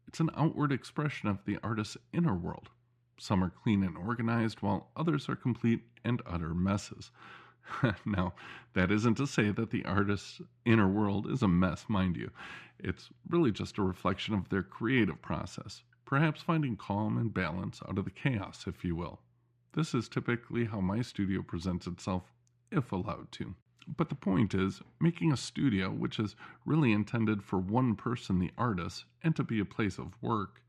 It's 0.06 0.20
an 0.20 0.28
outward 0.36 0.72
expression 0.72 1.30
of 1.30 1.42
the 1.46 1.56
artist's 1.62 1.96
inner 2.12 2.36
world. 2.36 2.68
Some 3.16 3.42
are 3.42 3.48
clean 3.48 3.82
and 3.82 3.96
organized, 3.96 4.60
while 4.60 4.90
others 4.94 5.26
are 5.26 5.36
complete 5.36 5.80
and 6.04 6.20
utter 6.26 6.52
messes. 6.52 7.10
now, 8.04 8.34
that 8.74 8.90
isn't 8.90 9.16
to 9.16 9.26
say 9.26 9.50
that 9.50 9.70
the 9.70 9.84
artist's 9.84 10.40
inner 10.64 10.88
world 10.88 11.30
is 11.30 11.42
a 11.42 11.48
mess, 11.48 11.84
mind 11.88 12.16
you. 12.16 12.30
It's 12.78 13.10
really 13.28 13.52
just 13.52 13.78
a 13.78 13.82
reflection 13.82 14.34
of 14.34 14.48
their 14.48 14.62
creative 14.62 15.22
process, 15.22 15.82
perhaps 16.04 16.42
finding 16.42 16.76
calm 16.76 17.16
and 17.18 17.32
balance 17.32 17.80
out 17.88 17.98
of 17.98 18.04
the 18.04 18.10
chaos, 18.10 18.64
if 18.66 18.84
you 18.84 18.96
will. 18.96 19.20
This 19.74 19.94
is 19.94 20.08
typically 20.08 20.64
how 20.64 20.80
my 20.80 21.02
studio 21.02 21.42
presents 21.42 21.86
itself, 21.86 22.32
if 22.70 22.92
allowed 22.92 23.30
to. 23.32 23.54
But 23.96 24.08
the 24.08 24.14
point 24.14 24.54
is, 24.54 24.80
making 25.00 25.32
a 25.32 25.36
studio 25.36 25.90
which 25.90 26.18
is 26.18 26.36
really 26.64 26.92
intended 26.92 27.42
for 27.42 27.58
one 27.58 27.96
person, 27.96 28.38
the 28.38 28.52
artist, 28.58 29.04
and 29.22 29.34
to 29.36 29.44
be 29.44 29.60
a 29.60 29.64
place 29.64 29.98
of 29.98 30.20
work, 30.20 30.62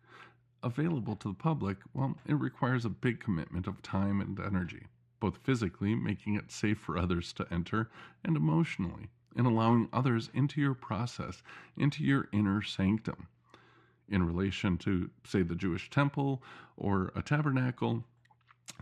available 0.62 1.15
to 1.17 1.29
the 1.29 1.33
public, 1.33 1.77
well, 1.93 2.17
it 2.25 2.35
requires 2.35 2.85
a 2.85 2.89
big 2.89 3.19
commitment 3.19 3.67
of 3.67 3.81
time 3.81 4.21
and 4.21 4.39
energy 4.39 4.88
both 5.24 5.38
physically, 5.38 5.96
making 5.96 6.36
it 6.36 6.51
safe 6.51 6.77
for 6.77 6.98
others 6.98 7.32
to 7.32 7.48
enter, 7.50 7.89
and 8.25 8.36
emotionally, 8.36 9.08
in 9.38 9.46
allowing 9.46 9.88
others 9.94 10.30
into 10.34 10.60
your 10.60 10.74
process, 10.74 11.42
into 11.77 12.03
your 12.03 12.27
inner 12.34 12.62
sanctum. 12.62 13.27
In 14.10 14.27
relation 14.27 14.77
to, 14.80 15.10
say, 15.24 15.42
the 15.42 15.56
Jewish 15.56 15.89
temple 15.89 16.44
or 16.75 17.13
a 17.15 17.22
tabernacle, 17.22 18.03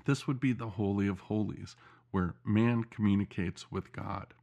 this 0.06 0.26
would 0.26 0.40
be 0.40 0.52
the 0.52 0.68
Holy 0.68 1.06
of 1.06 1.20
Holies, 1.20 1.76
where 2.10 2.34
man 2.44 2.86
communicates 2.86 3.72
with 3.72 3.94
God. 3.94 4.34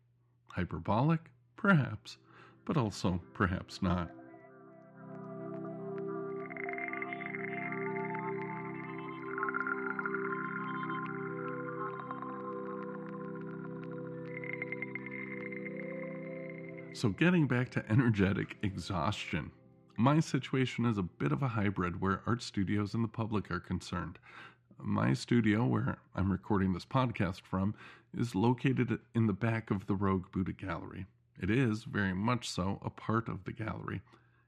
Hyperbolic? 0.53 1.33
Perhaps, 1.57 2.19
but 2.65 2.77
also 2.77 3.21
perhaps 3.35 3.83
not. 3.83 4.13
So, 16.99 17.11
getting 17.11 17.47
back 17.47 17.71
to 17.71 17.89
energetic 17.89 18.57
exhaustion, 18.61 19.53
my 19.97 20.19
situation 20.19 20.85
is 20.85 20.99
a 20.99 21.05
bit 21.05 21.31
of 21.31 21.45
a 21.45 21.47
hybrid 21.47 22.01
where 22.01 22.23
art 22.27 22.43
studios 22.43 22.93
and 22.93 23.05
the 23.05 23.09
public 23.09 23.53
are 23.53 23.61
concerned. 23.61 24.19
My 24.79 25.15
studio, 25.15 25.65
where 25.65 25.99
I'm 26.17 26.33
recording 26.33 26.73
this 26.73 26.85
podcast 26.85 27.43
from, 27.43 27.77
is 28.19 28.35
located 28.35 28.99
in 29.15 29.29
the 29.29 29.33
back 29.33 29.71
of 29.71 29.87
the 29.87 29.95
Rogue 29.95 30.25
Buddha 30.33 30.53
Gallery. 30.53 31.07
It 31.41 31.51
is, 31.51 31.85
very 31.85 32.15
much 32.15 32.51
so, 32.51 32.81
a 32.85 32.91
part 32.91 33.29
of 33.29 33.45
the 33.45 33.53
gallery. 33.53 34.01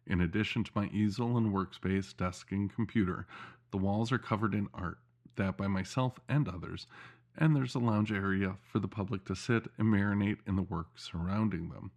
In 0.09 0.21
addition 0.21 0.65
to 0.65 0.73
my 0.75 0.87
easel 0.87 1.37
and 1.37 1.55
workspace, 1.55 2.17
desk, 2.17 2.51
and 2.51 2.75
computer, 2.75 3.29
the 3.71 3.79
walls 3.79 4.11
are 4.11 4.19
covered 4.19 4.55
in 4.55 4.67
art, 4.75 4.99
that 5.37 5.57
by 5.57 5.69
myself 5.69 6.19
and 6.29 6.49
others, 6.49 6.89
and 7.39 7.55
there's 7.55 7.77
a 7.77 7.79
lounge 7.79 8.11
area 8.11 8.57
for 8.61 8.81
the 8.81 8.89
public 8.89 9.25
to 9.27 9.37
sit 9.37 9.69
and 9.79 9.87
marinate 9.87 10.39
in 10.49 10.57
the 10.57 10.63
work 10.63 10.89
surrounding 10.97 11.69
them. 11.69 11.93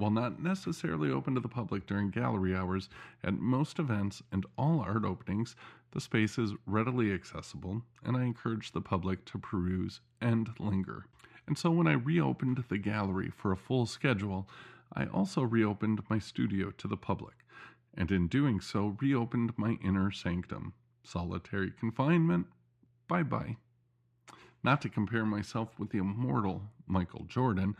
While 0.00 0.10
not 0.10 0.42
necessarily 0.42 1.10
open 1.10 1.34
to 1.34 1.42
the 1.42 1.48
public 1.48 1.86
during 1.86 2.08
gallery 2.08 2.56
hours, 2.56 2.88
at 3.22 3.34
most 3.34 3.78
events 3.78 4.22
and 4.32 4.46
all 4.56 4.80
art 4.80 5.04
openings, 5.04 5.54
the 5.90 6.00
space 6.00 6.38
is 6.38 6.54
readily 6.64 7.12
accessible, 7.12 7.82
and 8.02 8.16
I 8.16 8.22
encourage 8.22 8.72
the 8.72 8.80
public 8.80 9.26
to 9.26 9.38
peruse 9.38 10.00
and 10.18 10.48
linger. 10.58 11.04
And 11.46 11.58
so 11.58 11.70
when 11.70 11.86
I 11.86 11.92
reopened 11.92 12.64
the 12.70 12.78
gallery 12.78 13.30
for 13.30 13.52
a 13.52 13.58
full 13.58 13.84
schedule, 13.84 14.48
I 14.94 15.04
also 15.04 15.42
reopened 15.42 16.00
my 16.08 16.18
studio 16.18 16.70
to 16.78 16.88
the 16.88 16.96
public, 16.96 17.44
and 17.92 18.10
in 18.10 18.26
doing 18.26 18.58
so, 18.58 18.96
reopened 19.02 19.52
my 19.58 19.76
inner 19.84 20.10
sanctum. 20.10 20.72
Solitary 21.04 21.72
confinement? 21.78 22.46
Bye 23.06 23.24
bye. 23.24 23.58
Not 24.62 24.80
to 24.80 24.88
compare 24.88 25.26
myself 25.26 25.78
with 25.78 25.90
the 25.90 25.98
immortal 25.98 26.62
Michael 26.86 27.24
Jordan, 27.24 27.76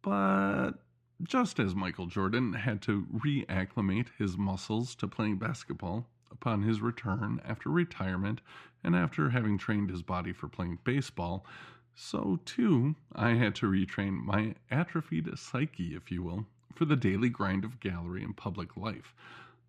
but 0.00 0.83
just 1.24 1.58
as 1.58 1.74
Michael 1.74 2.06
Jordan 2.06 2.52
had 2.52 2.82
to 2.82 3.06
reacclimate 3.06 4.08
his 4.18 4.36
muscles 4.36 4.94
to 4.96 5.08
playing 5.08 5.38
basketball 5.38 6.06
upon 6.30 6.62
his 6.62 6.82
return 6.82 7.40
after 7.44 7.70
retirement 7.70 8.40
and 8.82 8.94
after 8.94 9.30
having 9.30 9.56
trained 9.56 9.88
his 9.88 10.02
body 10.02 10.32
for 10.32 10.48
playing 10.48 10.78
baseball, 10.84 11.46
so 11.94 12.38
too 12.44 12.96
I 13.14 13.30
had 13.30 13.54
to 13.56 13.70
retrain 13.70 14.22
my 14.22 14.56
atrophied 14.70 15.28
psyche, 15.38 15.94
if 15.94 16.10
you 16.10 16.22
will, 16.22 16.46
for 16.74 16.84
the 16.84 16.96
daily 16.96 17.30
grind 17.30 17.64
of 17.64 17.80
gallery 17.80 18.22
and 18.22 18.36
public 18.36 18.76
life. 18.76 19.14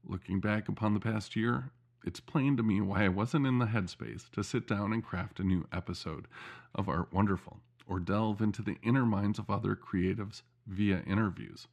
Looking 0.04 0.40
back 0.40 0.68
upon 0.68 0.94
the 0.94 1.00
past 1.00 1.36
year, 1.36 1.72
it's 2.04 2.20
plain 2.20 2.58
to 2.58 2.64
me 2.64 2.82
why 2.82 3.06
I 3.06 3.10
wasn't 3.10 3.48
in 3.48 3.60
the 3.60 3.68
headspace 3.68 4.30
to 4.32 4.44
sit 4.44 4.68
down 4.68 4.92
and 4.92 5.04
craft 5.04 5.40
a 5.40 5.44
new 5.44 5.66
episode 5.72 6.28
of 6.74 6.90
Art 6.90 7.14
Wonderful 7.14 7.60
or 7.88 8.00
delve 8.00 8.42
into 8.42 8.62
the 8.62 8.78
inner 8.84 9.06
minds 9.06 9.40
of 9.40 9.50
other 9.50 9.76
creatives 9.76 10.42
via 10.68 11.04
interviews. 11.06 11.68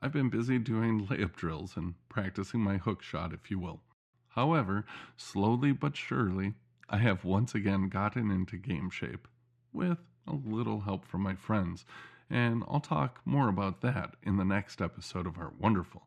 I've 0.00 0.12
been 0.12 0.28
busy 0.28 0.58
doing 0.58 1.06
layup 1.10 1.34
drills 1.36 1.76
and 1.76 1.94
practicing 2.08 2.60
my 2.60 2.76
hook 2.76 3.02
shot, 3.02 3.32
if 3.32 3.50
you 3.50 3.58
will. 3.58 3.80
However, 4.28 4.84
slowly 5.16 5.72
but 5.72 5.96
surely, 5.96 6.54
I 6.88 6.98
have 6.98 7.24
once 7.24 7.54
again 7.54 7.88
gotten 7.88 8.30
into 8.30 8.56
game 8.56 8.90
shape, 8.90 9.26
with 9.72 9.98
a 10.26 10.34
little 10.34 10.80
help 10.80 11.04
from 11.04 11.22
my 11.22 11.34
friends, 11.34 11.84
and 12.30 12.62
I'll 12.68 12.80
talk 12.80 13.20
more 13.24 13.48
about 13.48 13.80
that 13.80 14.14
in 14.22 14.36
the 14.36 14.44
next 14.44 14.80
episode 14.80 15.26
of 15.26 15.38
Art 15.38 15.54
Wonderful. 15.58 16.06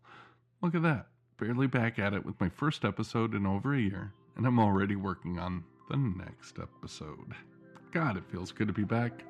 Look 0.62 0.76
at 0.76 0.84
that, 0.84 1.08
barely 1.38 1.68
back 1.68 2.00
at 2.00 2.14
it 2.14 2.26
with 2.26 2.40
my 2.40 2.50
first 2.50 2.86
episode 2.86 3.34
in 3.34 3.46
over 3.46 3.74
a 3.74 3.82
year, 3.82 4.14
and 4.36 4.46
I'm 4.46 4.60
already 4.60 4.96
working 4.96 5.40
on 5.40 5.64
the 5.90 5.98
next 5.98 6.58
episode. 6.60 7.34
God, 7.92 8.18
it 8.18 8.24
feels 8.32 8.52
good 8.52 8.68
to 8.68 8.74
be 8.74 8.84
back. 8.84 9.24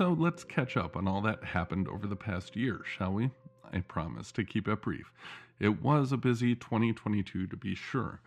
So 0.00 0.16
let's 0.18 0.44
catch 0.44 0.78
up 0.78 0.96
on 0.96 1.06
all 1.06 1.20
that 1.20 1.44
happened 1.44 1.86
over 1.86 2.06
the 2.06 2.16
past 2.16 2.56
year, 2.56 2.80
shall 2.86 3.12
we? 3.12 3.32
I 3.70 3.80
promise 3.80 4.32
to 4.32 4.44
keep 4.44 4.66
it 4.66 4.80
brief. 4.80 5.12
It 5.58 5.82
was 5.82 6.10
a 6.10 6.16
busy 6.16 6.54
2022 6.54 7.46
to 7.46 7.54
be 7.54 7.74
sure. 7.74 8.22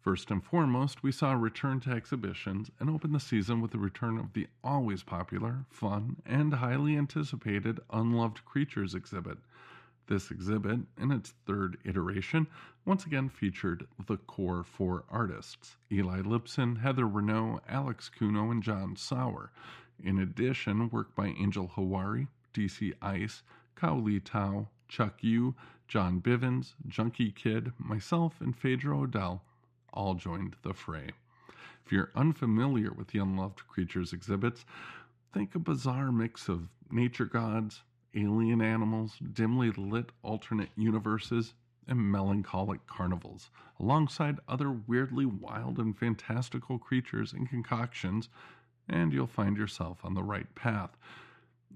First 0.00 0.30
and 0.30 0.42
foremost, 0.42 1.02
we 1.02 1.12
saw 1.12 1.34
a 1.34 1.36
return 1.36 1.80
to 1.80 1.90
exhibitions 1.90 2.70
and 2.80 2.88
opened 2.88 3.14
the 3.14 3.20
season 3.20 3.60
with 3.60 3.72
the 3.72 3.78
return 3.78 4.16
of 4.16 4.32
the 4.32 4.46
always 4.64 5.02
popular, 5.02 5.66
fun, 5.68 6.16
and 6.24 6.54
highly 6.54 6.96
anticipated 6.96 7.78
Unloved 7.92 8.42
Creatures 8.46 8.94
exhibit. 8.94 9.36
This 10.06 10.30
exhibit, 10.30 10.80
in 10.98 11.12
its 11.12 11.34
third 11.44 11.76
iteration, 11.84 12.46
once 12.86 13.04
again 13.04 13.28
featured 13.28 13.86
the 14.06 14.16
core 14.16 14.64
four 14.64 15.04
artists 15.10 15.76
Eli 15.92 16.22
Lipson, 16.22 16.80
Heather 16.80 17.06
Renault, 17.06 17.60
Alex 17.68 18.08
Kuno, 18.08 18.50
and 18.50 18.62
John 18.62 18.96
Sauer. 18.96 19.52
In 20.02 20.18
addition, 20.18 20.90
work 20.90 21.14
by 21.14 21.28
Angel 21.28 21.72
Hawari, 21.76 22.28
DC 22.54 22.92
Ice, 23.02 23.42
Li 23.82 24.20
Tao, 24.20 24.68
Chuck 24.88 25.22
Yu, 25.22 25.54
John 25.86 26.20
Bivens, 26.20 26.74
Junkie 26.86 27.32
Kid, 27.32 27.72
myself, 27.78 28.40
and 28.40 28.56
Phaedra 28.56 28.98
Odell 28.98 29.42
all 29.92 30.14
joined 30.14 30.56
the 30.62 30.74
fray. 30.74 31.10
If 31.84 31.92
you're 31.92 32.10
unfamiliar 32.14 32.92
with 32.92 33.08
the 33.08 33.18
Unloved 33.18 33.66
Creatures 33.66 34.12
exhibits, 34.12 34.64
Think 35.34 35.54
a 35.54 35.58
bizarre 35.58 36.10
mix 36.10 36.48
of 36.48 36.70
nature 36.90 37.26
gods, 37.26 37.82
alien 38.14 38.62
animals, 38.62 39.18
dimly 39.18 39.70
lit 39.72 40.10
alternate 40.22 40.70
universes, 40.74 41.52
and 41.86 42.10
melancholic 42.10 42.86
carnivals, 42.86 43.50
alongside 43.78 44.40
other 44.48 44.70
weirdly 44.70 45.26
wild 45.26 45.78
and 45.78 45.98
fantastical 45.98 46.78
creatures 46.78 47.34
and 47.34 47.48
concoctions, 47.48 48.30
and 48.88 49.12
you'll 49.12 49.26
find 49.26 49.56
yourself 49.56 49.98
on 50.04 50.14
the 50.14 50.22
right 50.22 50.54
path. 50.54 50.96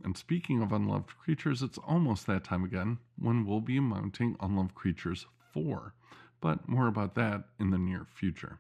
And 0.04 0.16
speaking 0.16 0.62
of 0.62 0.73
unloved 0.73 1.16
creatures, 1.19 1.62
it's 1.62 1.78
almost 1.78 2.26
that 2.26 2.45
time 2.45 2.64
again 2.64 2.99
when 3.19 3.45
we'll 3.45 3.61
be 3.61 3.78
mounting 3.78 4.37
Unloved 4.40 4.75
Creatures 4.75 5.26
4, 5.52 5.95
but 6.40 6.69
more 6.69 6.88
about 6.88 7.14
that 7.14 7.45
in 7.61 7.71
the 7.71 7.78
near 7.78 8.04
future. 8.04 8.59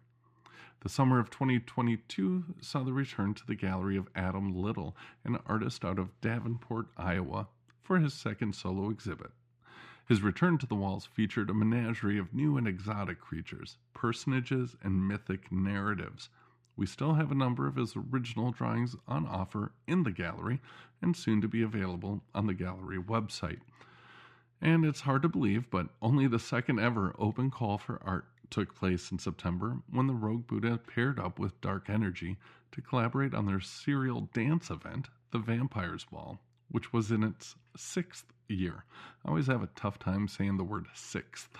The 0.80 0.88
summer 0.88 1.18
of 1.18 1.30
2022 1.30 2.56
saw 2.60 2.82
the 2.82 2.92
return 2.92 3.34
to 3.34 3.46
the 3.46 3.54
gallery 3.54 3.96
of 3.96 4.08
Adam 4.14 4.52
Little, 4.54 4.96
an 5.24 5.38
artist 5.46 5.84
out 5.84 5.98
of 5.98 6.20
Davenport, 6.20 6.88
Iowa, 6.96 7.48
for 7.82 7.98
his 7.98 8.14
second 8.14 8.54
solo 8.54 8.90
exhibit. 8.90 9.30
His 10.08 10.22
return 10.22 10.58
to 10.58 10.66
the 10.66 10.74
walls 10.74 11.06
featured 11.06 11.50
a 11.50 11.54
menagerie 11.54 12.18
of 12.18 12.34
new 12.34 12.56
and 12.56 12.66
exotic 12.66 13.20
creatures, 13.20 13.78
personages, 13.94 14.76
and 14.82 15.06
mythic 15.06 15.52
narratives. 15.52 16.28
We 16.76 16.86
still 16.86 17.14
have 17.14 17.30
a 17.30 17.36
number 17.36 17.66
of 17.66 17.76
his 17.76 17.94
original 17.96 18.50
drawings 18.50 18.96
on 19.06 19.26
offer 19.26 19.72
in 19.86 20.04
the 20.04 20.10
gallery 20.10 20.60
and 21.00 21.16
soon 21.16 21.40
to 21.40 21.48
be 21.48 21.62
available 21.62 22.22
on 22.34 22.46
the 22.46 22.54
gallery 22.54 22.98
website. 22.98 23.60
And 24.60 24.84
it's 24.84 25.00
hard 25.00 25.22
to 25.22 25.28
believe, 25.28 25.68
but 25.70 25.88
only 26.00 26.26
the 26.26 26.38
second 26.38 26.78
ever 26.78 27.14
open 27.18 27.50
call 27.50 27.78
for 27.78 28.00
art 28.04 28.26
took 28.48 28.74
place 28.74 29.10
in 29.10 29.18
September 29.18 29.78
when 29.90 30.06
the 30.06 30.12
Rogue 30.12 30.46
Buddha 30.46 30.78
paired 30.78 31.18
up 31.18 31.38
with 31.38 31.60
Dark 31.60 31.88
Energy 31.88 32.36
to 32.70 32.82
collaborate 32.82 33.34
on 33.34 33.46
their 33.46 33.60
serial 33.60 34.28
dance 34.32 34.70
event, 34.70 35.08
The 35.30 35.38
Vampires 35.38 36.04
Ball, 36.04 36.38
which 36.70 36.92
was 36.92 37.10
in 37.10 37.22
its 37.22 37.56
sixth 37.76 38.26
year. 38.48 38.84
I 39.24 39.30
always 39.30 39.46
have 39.46 39.62
a 39.62 39.70
tough 39.74 39.98
time 39.98 40.28
saying 40.28 40.58
the 40.58 40.64
word 40.64 40.86
sixth. 40.94 41.56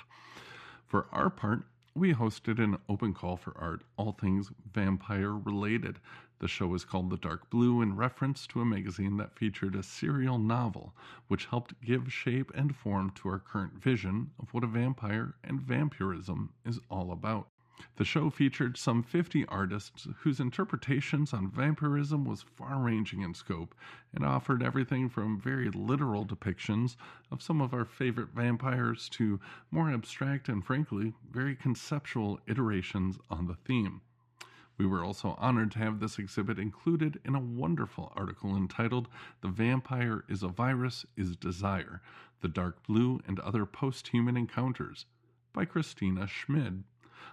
For 0.87 1.07
our 1.13 1.31
part, 1.31 1.65
we 1.95 2.15
hosted 2.15 2.59
an 2.59 2.79
open 2.89 3.13
call 3.13 3.37
for 3.37 3.53
art, 3.57 3.83
all 3.97 4.13
things 4.13 4.51
vampire 4.73 5.33
related. 5.33 6.01
The 6.39 6.49
show 6.49 6.67
was 6.67 6.85
called 6.85 7.11
The 7.11 7.17
Dark 7.17 7.51
Blue 7.51 7.83
in 7.83 7.97
reference 7.97 8.47
to 8.49 8.61
a 8.61 8.65
magazine 8.65 9.19
that 9.19 9.37
featured 9.39 9.77
a 9.77 9.83
serial 9.83 10.39
novel, 10.39 10.95
which 11.29 11.47
helped 11.47 11.81
give 11.83 12.13
shape 12.13 12.51
and 12.55 12.75
form 12.75 13.11
to 13.17 13.29
our 13.29 13.39
current 13.39 13.75
vision 13.75 14.31
of 14.41 14.53
what 14.53 14.65
a 14.65 14.69
vampire 14.69 15.35
and 15.45 15.61
vampirism 15.61 16.55
is 16.65 16.81
all 16.91 17.13
about. 17.13 17.52
The 17.97 18.05
show 18.05 18.29
featured 18.29 18.77
some 18.77 19.03
50 19.03 19.47
artists 19.47 20.07
whose 20.19 20.41
interpretations 20.41 21.33
on 21.33 21.51
vampirism 21.51 22.25
was 22.25 22.43
far 22.43 22.79
ranging 22.79 23.23
in 23.23 23.33
scope 23.33 23.75
and 24.13 24.25
offered 24.25 24.63
everything 24.63 25.09
from 25.09 25.41
very 25.41 25.71
literal 25.71 26.27
depictions 26.27 26.97
of 27.31 27.41
some 27.41 27.61
of 27.61 27.73
our 27.73 27.85
favorite 27.85 28.31
vampires 28.35 29.09
to 29.11 29.41
more 29.71 29.91
abstract 29.91 30.49
and 30.49 30.65
frankly 30.65 31.15
very 31.31 31.55
conceptual 31.57 32.41
iterations 32.47 33.19
on 33.31 33.47
the 33.47 33.55
theme. 33.55 34.01
We 34.77 34.87
were 34.87 35.05
also 35.05 35.37
honored 35.39 35.71
to 35.73 35.79
have 35.79 36.01
this 36.01 36.19
exhibit 36.19 36.59
included 36.59 37.21
in 37.25 37.35
a 37.35 37.41
wonderful 37.41 38.13
article 38.17 38.57
entitled 38.57 39.09
The 39.41 39.49
Vampire 39.49 40.25
is 40.29 40.43
a 40.43 40.49
Virus 40.49 41.07
is 41.17 41.37
Desire 41.37 42.03
The 42.41 42.49
Dark 42.49 42.87
Blue 42.87 43.21
and 43.27 43.39
Other 43.41 43.65
Post 43.65 44.09
Human 44.09 44.37
Encounters 44.37 45.07
by 45.53 45.67
Christina 45.67 46.27
Schmid. 46.27 46.85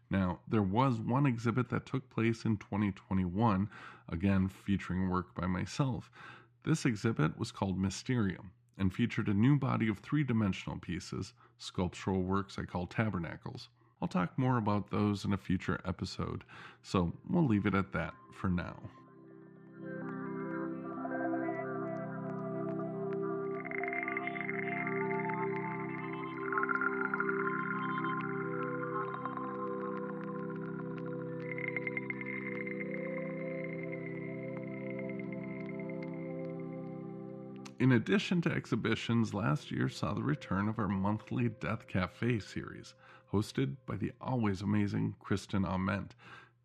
Now, 0.09 0.39
there 0.47 0.61
was 0.61 0.99
one 0.99 1.25
exhibit 1.25 1.69
that 1.69 1.85
took 1.85 2.09
place 2.09 2.45
in 2.45 2.57
2021, 2.57 3.69
again 4.09 4.47
featuring 4.47 5.09
work 5.09 5.33
by 5.33 5.47
myself. 5.47 6.11
This 6.63 6.85
exhibit 6.85 7.39
was 7.39 7.51
called 7.51 7.79
Mysterium 7.79 8.51
and 8.77 8.93
featured 8.93 9.27
a 9.27 9.33
new 9.33 9.57
body 9.57 9.87
of 9.87 9.99
three 9.99 10.23
dimensional 10.23 10.77
pieces, 10.77 11.33
sculptural 11.57 12.23
works 12.23 12.57
I 12.57 12.63
call 12.63 12.87
tabernacles. 12.87 13.69
I'll 14.01 14.07
talk 14.07 14.37
more 14.37 14.57
about 14.57 14.89
those 14.89 15.25
in 15.25 15.33
a 15.33 15.37
future 15.37 15.79
episode, 15.85 16.43
so 16.81 17.13
we'll 17.29 17.45
leave 17.45 17.65
it 17.65 17.75
at 17.75 17.91
that 17.93 18.13
for 18.33 18.49
now. 18.49 18.77
In 37.81 37.91
addition 37.91 38.41
to 38.41 38.51
exhibitions, 38.51 39.33
last 39.33 39.71
year 39.71 39.89
saw 39.89 40.13
the 40.13 40.21
return 40.21 40.69
of 40.69 40.77
our 40.77 40.87
monthly 40.87 41.49
Death 41.49 41.87
Cafe 41.87 42.37
series, 42.37 42.93
hosted 43.33 43.77
by 43.87 43.95
the 43.95 44.11
always 44.21 44.61
amazing 44.61 45.15
Kristen 45.19 45.65
Ament. 45.65 46.13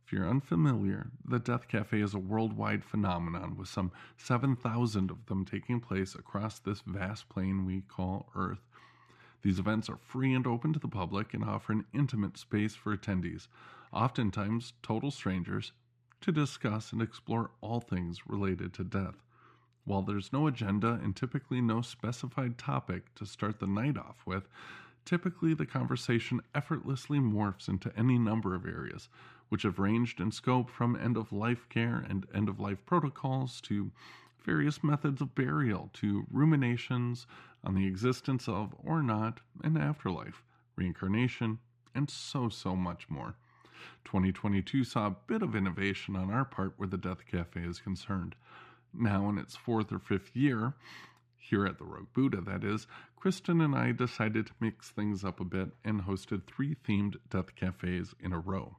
If 0.05 0.13
you're 0.13 0.29
unfamiliar, 0.29 1.11
the 1.25 1.39
Death 1.39 1.69
Cafe 1.69 1.99
is 2.03 2.13
a 2.13 2.19
worldwide 2.19 2.85
phenomenon 2.85 3.57
with 3.57 3.69
some 3.69 3.93
7,000 4.19 5.11
of 5.11 5.25
them 5.25 5.47
taking 5.47 5.81
place 5.81 6.15
across 6.15 6.59
this 6.59 6.83
vast 6.83 7.31
plane 7.31 7.65
we 7.65 7.81
call 7.81 8.31
Earth. 8.35 8.69
These 9.41 9.59
events 9.59 9.89
are 9.89 9.97
free 9.97 10.35
and 10.35 10.47
open 10.47 10.75
to 10.75 10.79
the 10.79 10.87
public 10.87 11.33
and 11.33 11.43
offer 11.43 11.73
an 11.73 11.87
intimate 11.95 12.37
space 12.37 12.75
for 12.75 12.95
attendees, 12.95 13.49
oftentimes 13.91 14.75
total 14.83 15.11
strangers, 15.11 15.73
to 16.21 16.31
discuss 16.31 16.93
and 16.93 17.01
explore 17.01 17.53
all 17.63 17.81
things 17.81 18.27
related 18.27 18.75
to 18.75 18.85
death. 18.85 19.26
While 19.87 20.03
there's 20.03 20.33
no 20.33 20.49
agenda 20.49 20.99
and 21.01 21.15
typically 21.15 21.61
no 21.61 21.81
specified 21.81 22.59
topic 22.59 23.15
to 23.15 23.25
start 23.25 23.61
the 23.61 23.69
night 23.69 23.97
off 23.97 24.27
with, 24.27 24.49
typically 25.05 25.55
the 25.55 25.65
conversation 25.65 26.41
effortlessly 26.57 27.21
morphs 27.21 27.69
into 27.69 27.97
any 27.97 28.19
number 28.19 28.57
of 28.57 28.67
areas, 28.67 29.09
which 29.49 29.63
have 29.63 29.79
ranged 29.79 30.21
in 30.21 30.33
scope 30.33 30.71
from 30.71 30.97
end 30.97 31.17
of 31.17 31.33
life 31.33 31.69
care 31.69 32.05
and 32.09 32.27
end 32.35 32.49
of 32.49 32.59
life 32.59 32.85
protocols 32.85 33.61
to 33.61 33.93
various 34.43 34.83
methods 34.83 35.21
of 35.21 35.37
burial 35.37 35.89
to 35.93 36.27
ruminations 36.33 37.29
on 37.63 37.77
the 37.77 37.87
existence 37.87 38.49
of 38.49 38.75
or 38.83 39.05
not 39.05 39.39
an 39.63 39.77
afterlife, 39.77 40.43
reincarnation, 40.75 41.61
and 41.95 42.11
so, 42.11 42.49
so 42.49 42.75
much 42.75 43.09
more. 43.09 43.37
2022 44.05 44.83
saw 44.83 45.07
a 45.07 45.17
bit 45.29 45.43
of 45.43 45.55
innovation 45.55 46.17
on 46.17 46.29
our 46.29 46.45
part 46.45 46.75
where 46.77 46.89
the 46.89 46.99
Death 46.99 47.25
Cafe 47.31 47.61
is 47.61 47.79
concerned 47.79 48.35
now 48.99 49.29
in 49.29 49.39
its 49.39 49.57
fourth 49.57 49.93
or 49.93 49.99
fifth 49.99 50.35
year, 50.35 50.75
here 51.39 51.65
at 51.65 51.79
the 51.79 51.85
Rogue 51.85 52.13
Buddha, 52.13 52.41
that 52.41 52.65
is, 52.65 52.89
Kristen 53.15 53.61
and 53.61 53.75
I 53.75 53.93
decided 53.93 54.47
to 54.47 54.53
mix 54.59 54.91
things 54.91 55.25
up 55.25 55.39
a 55.39 55.45
bit 55.45 55.71
and 55.85 56.03
hosted 56.03 56.45
three 56.47 56.75
themed 56.75 57.17
death 57.31 57.55
cafes 57.55 58.15
in 58.19 58.33
a 58.33 58.41
row. 58.41 58.79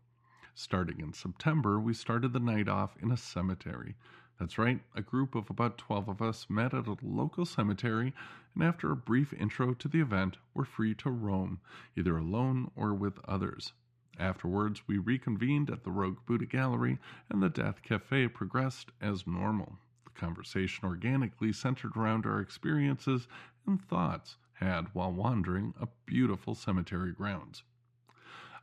Starting 0.53 0.99
in 0.99 1.13
September, 1.13 1.79
we 1.79 1.93
started 1.93 2.33
the 2.33 2.39
night 2.39 2.67
off 2.67 2.97
in 3.01 3.11
a 3.11 3.15
cemetery. 3.17 3.95
That's 4.39 4.57
right, 4.57 4.81
a 4.93 5.01
group 5.01 5.33
of 5.33 5.49
about 5.49 5.77
12 5.77 6.09
of 6.09 6.21
us 6.21 6.49
met 6.49 6.73
at 6.73 6.87
a 6.87 6.97
local 7.01 7.45
cemetery, 7.45 8.13
and 8.53 8.63
after 8.63 8.91
a 8.91 8.97
brief 8.97 9.31
intro 9.33 9.73
to 9.73 9.87
the 9.87 10.01
event, 10.01 10.37
were 10.53 10.65
free 10.65 10.93
to 10.95 11.09
roam, 11.09 11.61
either 11.95 12.17
alone 12.17 12.71
or 12.75 12.93
with 12.93 13.19
others. 13.27 13.71
Afterwards, 14.19 14.81
we 14.87 14.97
reconvened 14.97 15.69
at 15.69 15.83
the 15.83 15.91
Rogue 15.91 16.25
Buddha 16.25 16.45
Gallery, 16.45 16.99
and 17.29 17.41
the 17.41 17.49
Death 17.49 17.81
Cafe 17.81 18.27
progressed 18.27 18.91
as 18.99 19.25
normal 19.25 19.77
conversation 20.17 20.85
organically 20.85 21.53
centered 21.53 21.95
around 21.95 22.25
our 22.25 22.41
experiences 22.41 23.27
and 23.65 23.81
thoughts 23.81 24.37
had 24.53 24.87
while 24.93 25.11
wandering 25.11 25.73
a 25.79 25.87
beautiful 26.05 26.55
cemetery 26.55 27.11
grounds. 27.11 27.63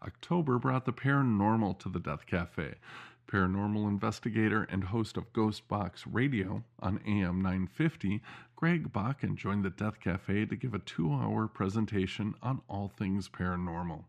October 0.02 0.58
brought 0.58 0.84
the 0.84 0.92
paranormal 0.92 1.78
to 1.78 1.88
the 1.88 2.00
Death 2.00 2.26
Cafe. 2.26 2.74
Paranormal 3.26 3.88
investigator 3.88 4.64
and 4.64 4.84
host 4.84 5.16
of 5.16 5.32
Ghost 5.32 5.66
Box 5.66 6.06
Radio 6.06 6.62
on 6.80 7.00
AM 7.06 7.40
950, 7.40 8.20
Greg 8.54 8.92
Bakken 8.92 9.34
joined 9.34 9.64
the 9.64 9.70
Death 9.70 10.00
Cafe 10.00 10.44
to 10.44 10.56
give 10.56 10.74
a 10.74 10.78
two 10.78 11.10
hour 11.12 11.48
presentation 11.48 12.34
on 12.42 12.60
all 12.68 12.88
things 12.88 13.28
paranormal. 13.28 14.04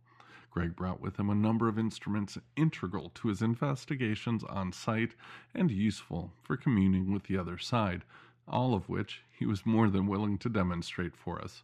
Greg 0.55 0.73
brought 0.73 1.01
with 1.01 1.19
him 1.19 1.29
a 1.29 1.35
number 1.35 1.67
of 1.67 1.77
instruments 1.77 2.37
integral 2.55 3.09
to 3.09 3.27
his 3.27 3.41
investigations 3.41 4.41
on 4.45 4.71
site 4.71 5.13
and 5.53 5.69
useful 5.69 6.31
for 6.41 6.55
communing 6.55 7.11
with 7.11 7.23
the 7.23 7.37
other 7.37 7.57
side, 7.57 8.05
all 8.47 8.73
of 8.73 8.87
which 8.87 9.21
he 9.29 9.45
was 9.45 9.65
more 9.65 9.89
than 9.89 10.07
willing 10.07 10.37
to 10.37 10.47
demonstrate 10.47 11.17
for 11.17 11.41
us. 11.41 11.63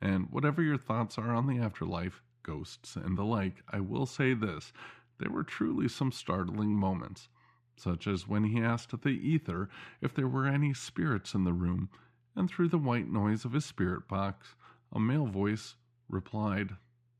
And 0.00 0.28
whatever 0.30 0.62
your 0.62 0.76
thoughts 0.76 1.18
are 1.18 1.34
on 1.34 1.48
the 1.48 1.58
afterlife, 1.58 2.22
ghosts, 2.44 2.94
and 2.94 3.18
the 3.18 3.24
like, 3.24 3.64
I 3.68 3.80
will 3.80 4.06
say 4.06 4.32
this 4.34 4.72
there 5.18 5.32
were 5.32 5.42
truly 5.42 5.88
some 5.88 6.12
startling 6.12 6.76
moments, 6.76 7.28
such 7.74 8.06
as 8.06 8.28
when 8.28 8.44
he 8.44 8.62
asked 8.62 9.02
the 9.02 9.08
ether 9.08 9.68
if 10.00 10.14
there 10.14 10.28
were 10.28 10.46
any 10.46 10.72
spirits 10.72 11.34
in 11.34 11.42
the 11.42 11.52
room, 11.52 11.88
and 12.36 12.48
through 12.48 12.68
the 12.68 12.78
white 12.78 13.10
noise 13.10 13.44
of 13.44 13.54
his 13.54 13.64
spirit 13.64 14.06
box, 14.06 14.54
a 14.92 15.00
male 15.00 15.26
voice 15.26 15.74
replied 16.08 16.76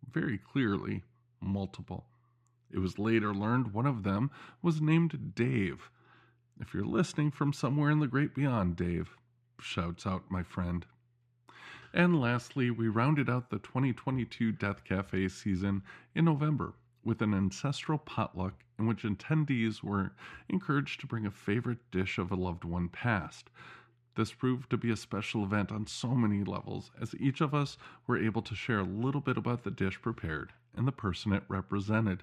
very 0.08 0.38
clearly, 0.38 1.02
multiple. 1.40 2.06
It 2.70 2.78
was 2.78 2.98
later 2.98 3.34
learned 3.34 3.72
one 3.72 3.86
of 3.86 4.02
them 4.02 4.30
was 4.62 4.80
named 4.80 5.34
Dave. 5.34 5.90
If 6.60 6.74
you're 6.74 6.84
listening 6.84 7.30
from 7.30 7.52
somewhere 7.52 7.90
in 7.90 8.00
the 8.00 8.06
great 8.06 8.34
beyond, 8.34 8.76
Dave, 8.76 9.16
shouts 9.60 10.06
out 10.06 10.30
my 10.30 10.42
friend. 10.42 10.86
And 11.92 12.20
lastly, 12.20 12.70
we 12.70 12.88
rounded 12.88 13.28
out 13.28 13.50
the 13.50 13.58
2022 13.58 14.52
Death 14.52 14.84
Cafe 14.84 15.28
season 15.28 15.82
in 16.14 16.24
November 16.24 16.74
with 17.02 17.22
an 17.22 17.34
ancestral 17.34 17.98
potluck 17.98 18.62
in 18.78 18.86
which 18.86 19.02
attendees 19.02 19.82
were 19.82 20.12
encouraged 20.48 21.00
to 21.00 21.06
bring 21.06 21.26
a 21.26 21.30
favorite 21.30 21.90
dish 21.90 22.18
of 22.18 22.30
a 22.30 22.36
loved 22.36 22.64
one 22.64 22.88
past. 22.88 23.50
This 24.16 24.32
proved 24.32 24.70
to 24.70 24.76
be 24.76 24.90
a 24.90 24.96
special 24.96 25.44
event 25.44 25.70
on 25.70 25.86
so 25.86 26.14
many 26.14 26.42
levels, 26.42 26.90
as 27.00 27.14
each 27.14 27.40
of 27.40 27.54
us 27.54 27.78
were 28.06 28.18
able 28.18 28.42
to 28.42 28.54
share 28.54 28.80
a 28.80 28.84
little 28.84 29.20
bit 29.20 29.36
about 29.36 29.62
the 29.62 29.70
dish 29.70 30.00
prepared 30.02 30.52
and 30.76 30.86
the 30.86 30.92
person 30.92 31.32
it 31.32 31.44
represented. 31.48 32.22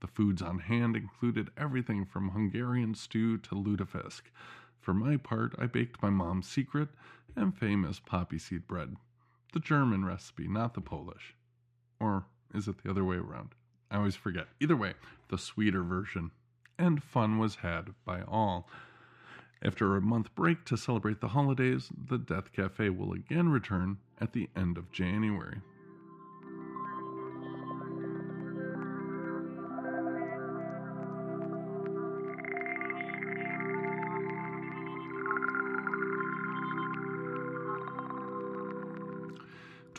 The 0.00 0.06
foods 0.06 0.42
on 0.42 0.58
hand 0.60 0.96
included 0.96 1.50
everything 1.56 2.04
from 2.04 2.30
Hungarian 2.30 2.94
stew 2.94 3.38
to 3.38 3.54
lutefisk. 3.54 4.22
For 4.80 4.94
my 4.94 5.16
part, 5.16 5.54
I 5.58 5.66
baked 5.66 6.02
my 6.02 6.10
mom's 6.10 6.48
secret 6.48 6.88
and 7.34 7.56
famous 7.56 8.00
poppy 8.00 8.38
seed 8.38 8.66
bread. 8.66 8.96
The 9.52 9.60
German 9.60 10.04
recipe, 10.04 10.48
not 10.48 10.74
the 10.74 10.80
Polish. 10.80 11.34
Or 12.00 12.26
is 12.54 12.68
it 12.68 12.82
the 12.82 12.90
other 12.90 13.04
way 13.04 13.16
around? 13.16 13.54
I 13.90 13.96
always 13.96 14.16
forget. 14.16 14.48
Either 14.60 14.76
way, 14.76 14.94
the 15.28 15.38
sweeter 15.38 15.82
version. 15.82 16.30
And 16.78 17.02
fun 17.02 17.38
was 17.38 17.56
had 17.56 17.94
by 18.04 18.22
all. 18.22 18.68
After 19.62 19.96
a 19.96 20.02
month 20.02 20.34
break 20.34 20.64
to 20.66 20.76
celebrate 20.76 21.20
the 21.20 21.28
holidays, 21.28 21.90
the 21.96 22.18
Death 22.18 22.52
Cafe 22.52 22.90
will 22.90 23.12
again 23.12 23.48
return 23.48 23.98
at 24.20 24.32
the 24.32 24.48
end 24.54 24.76
of 24.76 24.92
January. 24.92 25.60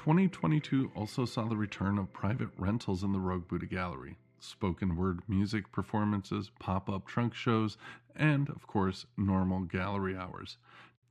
2022 0.08 0.90
also 0.96 1.26
saw 1.26 1.44
the 1.44 1.58
return 1.58 1.98
of 1.98 2.14
private 2.14 2.48
rentals 2.58 3.04
in 3.04 3.12
the 3.12 3.20
Rogue 3.20 3.46
Buddha 3.50 3.66
Gallery, 3.66 4.18
spoken 4.40 4.96
word 4.96 5.22
music 5.28 5.72
performances, 5.72 6.52
pop 6.60 6.90
up 6.90 7.08
trunk 7.08 7.34
shows, 7.34 7.78
and, 8.16 8.50
of 8.50 8.68
course, 8.68 9.06
normal 9.18 9.62
gallery 9.62 10.16
hours. 10.16 10.58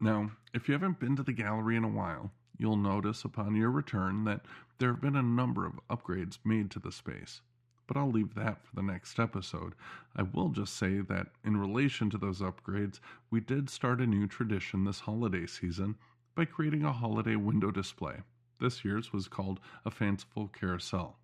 Now, 0.01 0.33
if 0.53 0.69
you 0.69 0.73
haven't 0.73 1.01
been 1.01 1.17
to 1.17 1.23
the 1.23 1.33
gallery 1.33 1.77
in 1.77 1.85
a 1.85 1.89
while, 1.89 2.33
you'll 2.59 2.77
notice 2.77 3.25
upon 3.25 3.55
your 3.55 3.71
return 3.71 4.25
that 4.25 4.43
there 4.79 4.91
have 4.91 5.01
been 5.01 5.17
a 5.17 5.23
number 5.23 5.67
of 5.67 5.81
upgrades 5.89 6.39
made 6.45 6.71
to 6.73 6.79
the 6.79 6.93
space. 6.93 7.41
But 7.87 7.97
I'll 7.97 8.11
leave 8.11 8.35
that 8.35 8.65
for 8.65 8.75
the 8.75 8.83
next 8.83 9.19
episode. 9.19 9.75
I 10.17 10.23
will 10.23 10.49
just 10.49 10.77
say 10.77 11.01
that 11.01 11.29
in 11.45 11.57
relation 11.57 12.11
to 12.11 12.19
those 12.19 12.41
upgrades, 12.41 13.01
we 13.31 13.41
did 13.41 13.71
start 13.71 14.01
a 14.01 14.07
new 14.07 14.27
tradition 14.27 14.85
this 14.85 15.01
holiday 15.01 15.47
season 15.47 15.97
by 16.35 16.45
creating 16.47 16.85
a 16.85 16.93
holiday 16.93 17.37
window 17.37 17.71
display. 17.71 18.17
This 18.61 18.85
year's 18.85 19.13
was 19.13 19.29
called 19.29 19.61
A 19.85 19.91
Fanciful 19.91 20.49
Carousel, 20.49 21.17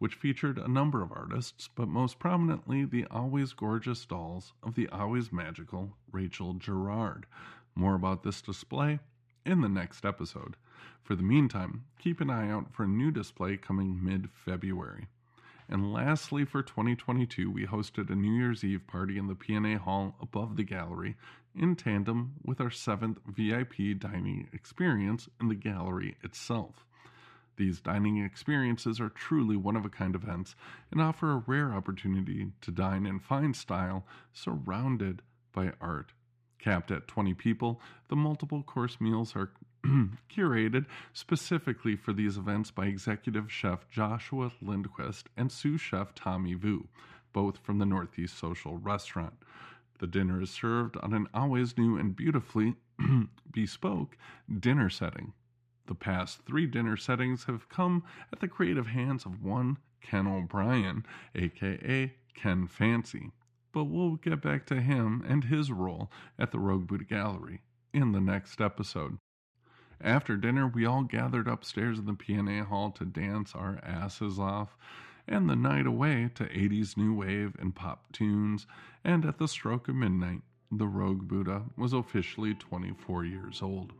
which 0.00 0.14
featured 0.14 0.58
a 0.58 0.66
number 0.66 1.02
of 1.02 1.12
artists, 1.12 1.68
but 1.76 1.86
most 1.86 2.18
prominently 2.18 2.86
the 2.86 3.04
always 3.10 3.52
gorgeous 3.52 4.06
dolls 4.06 4.54
of 4.62 4.74
the 4.74 4.88
always 4.88 5.30
magical 5.30 5.94
Rachel 6.10 6.54
Gerard. 6.54 7.26
More 7.74 7.94
about 7.94 8.22
this 8.22 8.40
display 8.40 8.98
in 9.44 9.60
the 9.60 9.68
next 9.68 10.06
episode. 10.06 10.56
For 11.02 11.14
the 11.14 11.22
meantime, 11.22 11.84
keep 11.98 12.22
an 12.22 12.30
eye 12.30 12.50
out 12.50 12.72
for 12.72 12.84
a 12.84 12.88
new 12.88 13.10
display 13.10 13.58
coming 13.58 14.02
mid 14.02 14.30
February. 14.32 15.06
And 15.68 15.92
lastly, 15.92 16.46
for 16.46 16.62
2022, 16.62 17.50
we 17.50 17.66
hosted 17.66 18.10
a 18.10 18.14
New 18.14 18.32
Year's 18.32 18.64
Eve 18.64 18.86
party 18.86 19.18
in 19.18 19.26
the 19.26 19.36
PNA 19.36 19.78
Hall 19.78 20.16
above 20.20 20.56
the 20.56 20.64
gallery 20.64 21.16
in 21.54 21.76
tandem 21.76 22.36
with 22.42 22.58
our 22.58 22.70
seventh 22.70 23.18
VIP 23.26 23.98
dining 23.98 24.48
experience 24.54 25.28
in 25.38 25.48
the 25.48 25.54
gallery 25.54 26.16
itself. 26.24 26.86
These 27.60 27.82
dining 27.82 28.16
experiences 28.16 29.00
are 29.00 29.10
truly 29.10 29.54
one 29.54 29.76
of 29.76 29.84
a 29.84 29.90
kind 29.90 30.14
events 30.14 30.56
and 30.90 30.98
offer 30.98 31.30
a 31.30 31.42
rare 31.46 31.74
opportunity 31.74 32.52
to 32.62 32.70
dine 32.70 33.04
in 33.04 33.18
fine 33.18 33.52
style 33.52 34.06
surrounded 34.32 35.20
by 35.52 35.74
art. 35.78 36.14
Capped 36.58 36.90
at 36.90 37.06
20 37.06 37.34
people, 37.34 37.78
the 38.08 38.16
multiple 38.16 38.62
course 38.62 38.98
meals 38.98 39.36
are 39.36 39.50
curated 40.34 40.86
specifically 41.12 41.96
for 41.96 42.14
these 42.14 42.38
events 42.38 42.70
by 42.70 42.86
executive 42.86 43.52
chef 43.52 43.86
Joshua 43.90 44.52
Lindquist 44.62 45.28
and 45.36 45.52
sous 45.52 45.82
chef 45.82 46.14
Tommy 46.14 46.54
Vu, 46.54 46.88
both 47.34 47.58
from 47.58 47.76
the 47.76 47.84
Northeast 47.84 48.38
Social 48.38 48.78
Restaurant. 48.78 49.34
The 49.98 50.06
dinner 50.06 50.40
is 50.40 50.48
served 50.48 50.96
on 51.02 51.12
an 51.12 51.28
always 51.34 51.76
new 51.76 51.98
and 51.98 52.16
beautifully 52.16 52.76
bespoke 53.52 54.16
dinner 54.48 54.88
setting. 54.88 55.34
The 55.90 55.96
past 55.96 56.42
three 56.46 56.68
dinner 56.68 56.96
settings 56.96 57.46
have 57.46 57.68
come 57.68 58.04
at 58.32 58.38
the 58.38 58.46
creative 58.46 58.86
hands 58.86 59.26
of 59.26 59.42
one 59.42 59.78
Ken 60.00 60.28
O'Brien, 60.28 61.04
aka 61.34 62.14
Ken 62.32 62.68
Fancy. 62.68 63.32
But 63.72 63.86
we'll 63.86 64.14
get 64.14 64.40
back 64.40 64.66
to 64.66 64.80
him 64.80 65.24
and 65.26 65.42
his 65.42 65.72
role 65.72 66.08
at 66.38 66.52
the 66.52 66.60
Rogue 66.60 66.86
Buddha 66.86 67.02
Gallery 67.02 67.62
in 67.92 68.12
the 68.12 68.20
next 68.20 68.60
episode. 68.60 69.18
After 70.00 70.36
dinner, 70.36 70.68
we 70.68 70.86
all 70.86 71.02
gathered 71.02 71.48
upstairs 71.48 71.98
in 71.98 72.06
the 72.06 72.12
PNA 72.12 72.66
hall 72.66 72.92
to 72.92 73.04
dance 73.04 73.56
our 73.56 73.80
asses 73.82 74.38
off 74.38 74.76
and 75.26 75.50
the 75.50 75.56
night 75.56 75.88
away 75.88 76.30
to 76.36 76.44
80s 76.44 76.96
new 76.96 77.14
wave 77.14 77.56
and 77.58 77.74
pop 77.74 78.12
tunes, 78.12 78.64
and 79.02 79.24
at 79.24 79.38
the 79.38 79.48
stroke 79.48 79.88
of 79.88 79.96
midnight, 79.96 80.42
the 80.70 80.86
Rogue 80.86 81.26
Buddha 81.26 81.64
was 81.76 81.92
officially 81.92 82.54
24 82.54 83.24
years 83.24 83.60
old. 83.60 83.92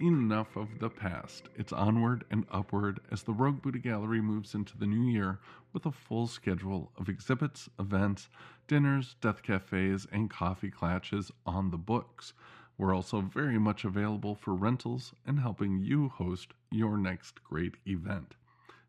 Enough 0.00 0.56
of 0.56 0.78
the 0.78 0.88
past. 0.88 1.48
It's 1.56 1.72
onward 1.72 2.24
and 2.30 2.46
upward 2.50 3.00
as 3.10 3.22
the 3.22 3.32
Rogue 3.32 3.60
Buddha 3.60 3.78
Gallery 3.78 4.20
moves 4.20 4.54
into 4.54 4.78
the 4.78 4.86
new 4.86 5.10
year 5.10 5.38
with 5.72 5.84
a 5.84 5.92
full 5.92 6.26
schedule 6.26 6.90
of 6.96 7.08
exhibits, 7.08 7.68
events, 7.78 8.28
dinners, 8.66 9.16
death 9.20 9.42
cafes, 9.42 10.06
and 10.10 10.30
coffee 10.30 10.70
clatches 10.70 11.30
on 11.44 11.70
the 11.70 11.76
books. 11.76 12.32
We're 12.78 12.94
also 12.94 13.20
very 13.20 13.58
much 13.58 13.84
available 13.84 14.34
for 14.34 14.54
rentals 14.54 15.12
and 15.26 15.40
helping 15.40 15.78
you 15.78 16.08
host 16.08 16.54
your 16.70 16.96
next 16.96 17.44
great 17.44 17.74
event. 17.86 18.36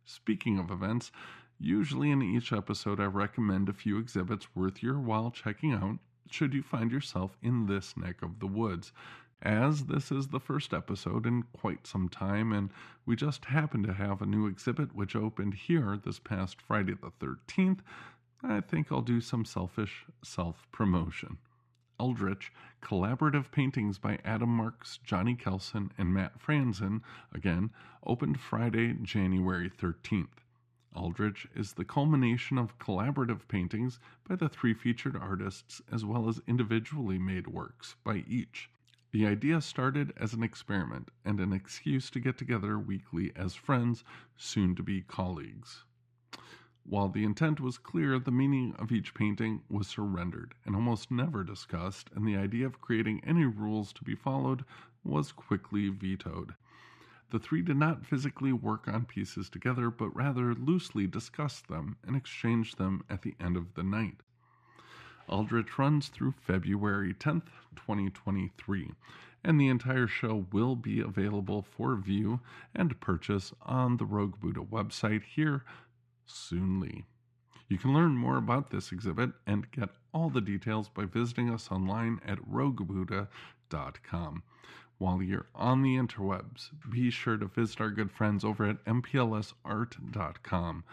Speaking 0.05 0.59
of 0.59 0.71
events, 0.71 1.11
usually 1.59 2.11
in 2.11 2.21
each 2.21 2.53
episode 2.53 2.99
I 2.99 3.05
recommend 3.05 3.67
a 3.67 3.73
few 3.73 3.97
exhibits 3.97 4.55
worth 4.55 4.81
your 4.81 4.99
while 4.99 5.29
checking 5.29 5.73
out 5.73 5.99
should 6.29 6.53
you 6.53 6.63
find 6.63 6.91
yourself 6.91 7.37
in 7.41 7.65
this 7.65 7.97
neck 7.97 8.21
of 8.21 8.39
the 8.39 8.47
woods 8.47 8.93
as 9.41 9.85
this 9.85 10.11
is 10.11 10.27
the 10.27 10.39
first 10.39 10.73
episode 10.73 11.25
in 11.25 11.43
quite 11.53 11.87
some 11.87 12.07
time, 12.07 12.53
and 12.53 12.69
we 13.05 13.15
just 13.15 13.45
happen 13.45 13.81
to 13.83 13.93
have 13.93 14.21
a 14.21 14.25
new 14.25 14.45
exhibit 14.45 14.93
which 14.95 15.15
opened 15.15 15.53
here 15.55 15.97
this 15.97 16.19
past 16.19 16.61
Friday 16.61 16.93
the 16.93 17.11
13th, 17.11 17.79
I 18.43 18.61
think 18.61 18.91
I'll 18.91 19.01
do 19.01 19.21
some 19.21 19.45
selfish 19.45 20.05
self 20.23 20.67
promotion. 20.71 21.37
Eldritch 21.99 22.51
Collaborative 22.81 23.51
Paintings 23.51 23.99
by 23.99 24.17
Adam 24.25 24.49
Marks, 24.49 24.99
Johnny 25.03 25.35
Kelson, 25.35 25.91
and 25.97 26.13
Matt 26.13 26.39
Franzen, 26.39 27.01
again, 27.33 27.69
opened 28.05 28.39
Friday, 28.39 28.93
January 28.93 29.69
13th. 29.69 30.41
Eldritch 30.95 31.47
is 31.55 31.73
the 31.73 31.85
culmination 31.85 32.57
of 32.57 32.77
collaborative 32.79 33.47
paintings 33.47 33.99
by 34.27 34.35
the 34.35 34.49
three 34.49 34.73
featured 34.73 35.15
artists 35.15 35.81
as 35.91 36.03
well 36.03 36.27
as 36.27 36.41
individually 36.47 37.17
made 37.17 37.47
works 37.47 37.95
by 38.03 38.23
each. 38.27 38.69
The 39.11 39.27
idea 39.27 39.59
started 39.59 40.13
as 40.15 40.33
an 40.33 40.41
experiment 40.41 41.11
and 41.25 41.41
an 41.41 41.51
excuse 41.51 42.09
to 42.11 42.19
get 42.21 42.37
together 42.37 42.79
weekly 42.79 43.35
as 43.35 43.55
friends, 43.55 44.05
soon 44.37 44.73
to 44.75 44.83
be 44.83 45.01
colleagues. 45.01 45.83
While 46.83 47.09
the 47.09 47.25
intent 47.25 47.59
was 47.59 47.77
clear, 47.77 48.19
the 48.19 48.31
meaning 48.31 48.73
of 48.75 48.91
each 48.91 49.13
painting 49.13 49.63
was 49.69 49.87
surrendered 49.87 50.55
and 50.65 50.75
almost 50.75 51.11
never 51.11 51.43
discussed, 51.43 52.09
and 52.15 52.25
the 52.25 52.37
idea 52.37 52.65
of 52.65 52.79
creating 52.79 53.21
any 53.25 53.45
rules 53.45 53.91
to 53.93 54.03
be 54.05 54.15
followed 54.15 54.63
was 55.03 55.33
quickly 55.33 55.89
vetoed. 55.89 56.55
The 57.31 57.39
three 57.39 57.61
did 57.61 57.77
not 57.77 58.05
physically 58.05 58.53
work 58.53 58.87
on 58.87 59.05
pieces 59.05 59.49
together, 59.49 59.89
but 59.91 60.15
rather 60.15 60.55
loosely 60.55 61.05
discussed 61.05 61.67
them 61.67 61.97
and 62.03 62.15
exchanged 62.15 62.77
them 62.77 63.03
at 63.09 63.23
the 63.23 63.35
end 63.39 63.57
of 63.57 63.73
the 63.73 63.83
night. 63.83 64.21
Eldritch 65.29 65.77
runs 65.77 66.07
through 66.07 66.33
February 66.41 67.13
10th, 67.13 67.49
2023, 67.75 68.91
and 69.43 69.59
the 69.59 69.67
entire 69.67 70.07
show 70.07 70.45
will 70.51 70.75
be 70.75 70.99
available 70.99 71.61
for 71.61 71.95
view 71.95 72.39
and 72.75 72.99
purchase 72.99 73.53
on 73.61 73.97
the 73.97 74.05
Rogue 74.05 74.39
Buddha 74.39 74.61
website 74.61 75.23
here 75.23 75.63
soonly. 76.25 77.05
You 77.67 77.77
can 77.77 77.93
learn 77.93 78.17
more 78.17 78.37
about 78.37 78.69
this 78.69 78.91
exhibit 78.91 79.31
and 79.47 79.71
get 79.71 79.89
all 80.13 80.29
the 80.29 80.41
details 80.41 80.89
by 80.89 81.05
visiting 81.05 81.49
us 81.49 81.71
online 81.71 82.19
at 82.25 82.37
roguebuddha.com. 82.39 84.43
While 84.97 85.23
you're 85.23 85.47
on 85.55 85.81
the 85.81 85.95
interwebs, 85.95 86.69
be 86.89 87.09
sure 87.09 87.37
to 87.37 87.47
visit 87.47 87.81
our 87.81 87.89
good 87.89 88.11
friends 88.11 88.43
over 88.43 88.69
at 88.69 88.83
mplsart.com. 88.85 90.83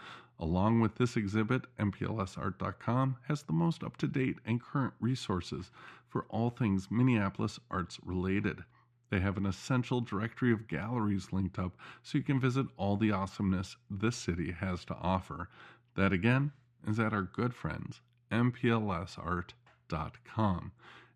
Along 0.41 0.79
with 0.79 0.95
this 0.95 1.17
exhibit, 1.17 1.65
mplsart.com 1.77 3.17
has 3.27 3.43
the 3.43 3.51
most 3.51 3.83
up 3.83 3.97
to 3.97 4.07
date 4.07 4.37
and 4.45 4.61
current 4.61 4.93
resources 5.01 5.69
for 6.07 6.25
all 6.29 6.49
things 6.49 6.89
Minneapolis 6.89 7.59
arts 7.69 7.99
related. 8.03 8.63
They 9.09 9.19
have 9.19 9.37
an 9.37 9.45
essential 9.45 9.99
directory 9.99 10.53
of 10.53 10.67
galleries 10.67 11.33
linked 11.33 11.59
up 11.59 11.75
so 12.03 12.17
you 12.17 12.23
can 12.23 12.39
visit 12.39 12.67
all 12.77 12.95
the 12.95 13.11
awesomeness 13.11 13.75
this 13.89 14.15
city 14.15 14.51
has 14.51 14.85
to 14.85 14.95
offer. 14.95 15.49
That 15.95 16.13
again 16.13 16.51
is 16.87 16.99
at 16.99 17.11
our 17.11 17.23
good 17.23 17.53
friends, 17.53 17.99
mplsart.com. 18.31 19.51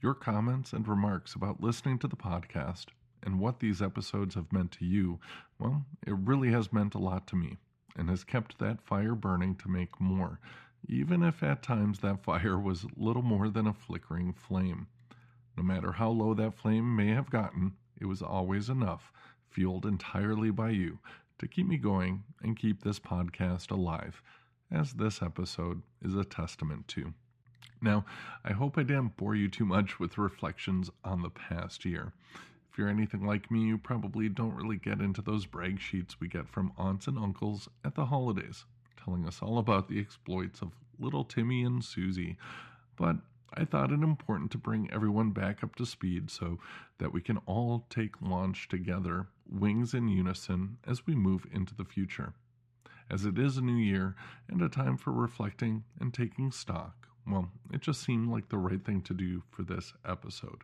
Your 0.00 0.14
comments 0.14 0.72
and 0.72 0.88
remarks 0.88 1.34
about 1.34 1.62
listening 1.62 1.98
to 1.98 2.08
the 2.08 2.16
podcast 2.16 2.86
and 3.22 3.38
what 3.38 3.60
these 3.60 3.82
episodes 3.82 4.34
have 4.34 4.52
meant 4.52 4.72
to 4.72 4.84
you, 4.84 5.20
well, 5.58 5.84
it 6.06 6.14
really 6.14 6.50
has 6.50 6.72
meant 6.72 6.94
a 6.94 6.98
lot 6.98 7.26
to 7.28 7.36
me 7.36 7.58
and 7.96 8.08
has 8.08 8.24
kept 8.24 8.58
that 8.58 8.80
fire 8.80 9.14
burning 9.14 9.54
to 9.56 9.68
make 9.68 10.00
more, 10.00 10.40
even 10.88 11.22
if 11.22 11.42
at 11.42 11.62
times 11.62 12.00
that 12.00 12.22
fire 12.22 12.58
was 12.58 12.86
little 12.96 13.22
more 13.22 13.48
than 13.48 13.66
a 13.66 13.72
flickering 13.72 14.32
flame. 14.32 14.86
No 15.56 15.62
matter 15.62 15.92
how 15.92 16.10
low 16.10 16.34
that 16.34 16.54
flame 16.54 16.96
may 16.96 17.08
have 17.08 17.30
gotten, 17.30 17.72
it 18.00 18.06
was 18.06 18.22
always 18.22 18.68
enough, 18.68 19.12
fueled 19.50 19.86
entirely 19.86 20.50
by 20.50 20.70
you, 20.70 20.98
to 21.38 21.46
keep 21.46 21.66
me 21.66 21.76
going 21.76 22.24
and 22.42 22.56
keep 22.56 22.82
this 22.82 22.98
podcast 22.98 23.70
alive, 23.70 24.22
as 24.70 24.94
this 24.94 25.22
episode 25.22 25.82
is 26.02 26.14
a 26.14 26.24
testament 26.24 26.88
to. 26.88 27.12
Now, 27.80 28.04
I 28.44 28.52
hope 28.52 28.78
I 28.78 28.84
didn't 28.84 29.16
bore 29.16 29.34
you 29.34 29.48
too 29.48 29.64
much 29.64 29.98
with 29.98 30.16
reflections 30.16 30.90
on 31.04 31.22
the 31.22 31.30
past 31.30 31.84
year. 31.84 32.12
If 32.72 32.78
you're 32.78 32.88
anything 32.88 33.26
like 33.26 33.50
me, 33.50 33.66
you 33.66 33.76
probably 33.76 34.30
don't 34.30 34.54
really 34.54 34.78
get 34.78 35.02
into 35.02 35.20
those 35.20 35.44
brag 35.44 35.78
sheets 35.78 36.18
we 36.18 36.26
get 36.26 36.48
from 36.48 36.72
aunts 36.78 37.06
and 37.06 37.18
uncles 37.18 37.68
at 37.84 37.96
the 37.96 38.06
holidays, 38.06 38.64
telling 38.96 39.26
us 39.26 39.42
all 39.42 39.58
about 39.58 39.88
the 39.88 40.00
exploits 40.00 40.62
of 40.62 40.72
little 40.98 41.22
Timmy 41.22 41.64
and 41.64 41.84
Susie. 41.84 42.38
But 42.96 43.16
I 43.52 43.66
thought 43.66 43.92
it 43.92 44.02
important 44.02 44.50
to 44.52 44.58
bring 44.58 44.90
everyone 44.90 45.32
back 45.32 45.62
up 45.62 45.74
to 45.76 45.84
speed 45.84 46.30
so 46.30 46.60
that 46.96 47.12
we 47.12 47.20
can 47.20 47.36
all 47.44 47.84
take 47.90 48.22
launch 48.22 48.68
together, 48.68 49.26
wings 49.46 49.92
in 49.92 50.08
unison, 50.08 50.78
as 50.86 51.06
we 51.06 51.14
move 51.14 51.46
into 51.52 51.74
the 51.74 51.84
future. 51.84 52.32
As 53.10 53.26
it 53.26 53.38
is 53.38 53.58
a 53.58 53.62
new 53.62 53.76
year 53.76 54.16
and 54.48 54.62
a 54.62 54.70
time 54.70 54.96
for 54.96 55.12
reflecting 55.12 55.84
and 56.00 56.14
taking 56.14 56.50
stock, 56.50 57.06
well, 57.26 57.50
it 57.70 57.82
just 57.82 58.02
seemed 58.02 58.30
like 58.30 58.48
the 58.48 58.56
right 58.56 58.82
thing 58.82 59.02
to 59.02 59.12
do 59.12 59.42
for 59.50 59.62
this 59.62 59.92
episode. 60.06 60.62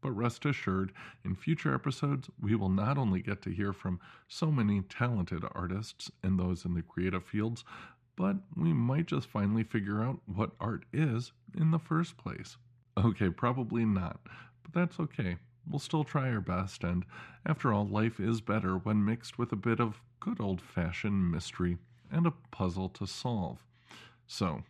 But 0.00 0.12
rest 0.12 0.44
assured, 0.44 0.92
in 1.24 1.34
future 1.34 1.74
episodes, 1.74 2.30
we 2.40 2.54
will 2.54 2.68
not 2.68 2.98
only 2.98 3.20
get 3.20 3.42
to 3.42 3.50
hear 3.50 3.72
from 3.72 4.00
so 4.28 4.52
many 4.52 4.82
talented 4.82 5.44
artists 5.52 6.10
and 6.22 6.38
those 6.38 6.64
in 6.64 6.74
the 6.74 6.82
creative 6.82 7.24
fields, 7.24 7.64
but 8.14 8.36
we 8.56 8.72
might 8.72 9.06
just 9.06 9.28
finally 9.28 9.64
figure 9.64 10.02
out 10.02 10.20
what 10.26 10.52
art 10.60 10.84
is 10.92 11.32
in 11.56 11.70
the 11.70 11.78
first 11.78 12.16
place. 12.16 12.56
Okay, 12.96 13.30
probably 13.30 13.84
not, 13.84 14.20
but 14.62 14.72
that's 14.72 14.98
okay. 14.98 15.36
We'll 15.68 15.78
still 15.78 16.04
try 16.04 16.30
our 16.30 16.40
best, 16.40 16.82
and 16.82 17.04
after 17.44 17.72
all, 17.72 17.86
life 17.86 18.18
is 18.18 18.40
better 18.40 18.76
when 18.78 19.04
mixed 19.04 19.38
with 19.38 19.52
a 19.52 19.56
bit 19.56 19.80
of 19.80 20.00
good 20.20 20.40
old 20.40 20.60
fashioned 20.60 21.30
mystery 21.30 21.78
and 22.10 22.26
a 22.26 22.32
puzzle 22.50 22.88
to 22.90 23.06
solve. 23.06 23.64
So, 24.26 24.62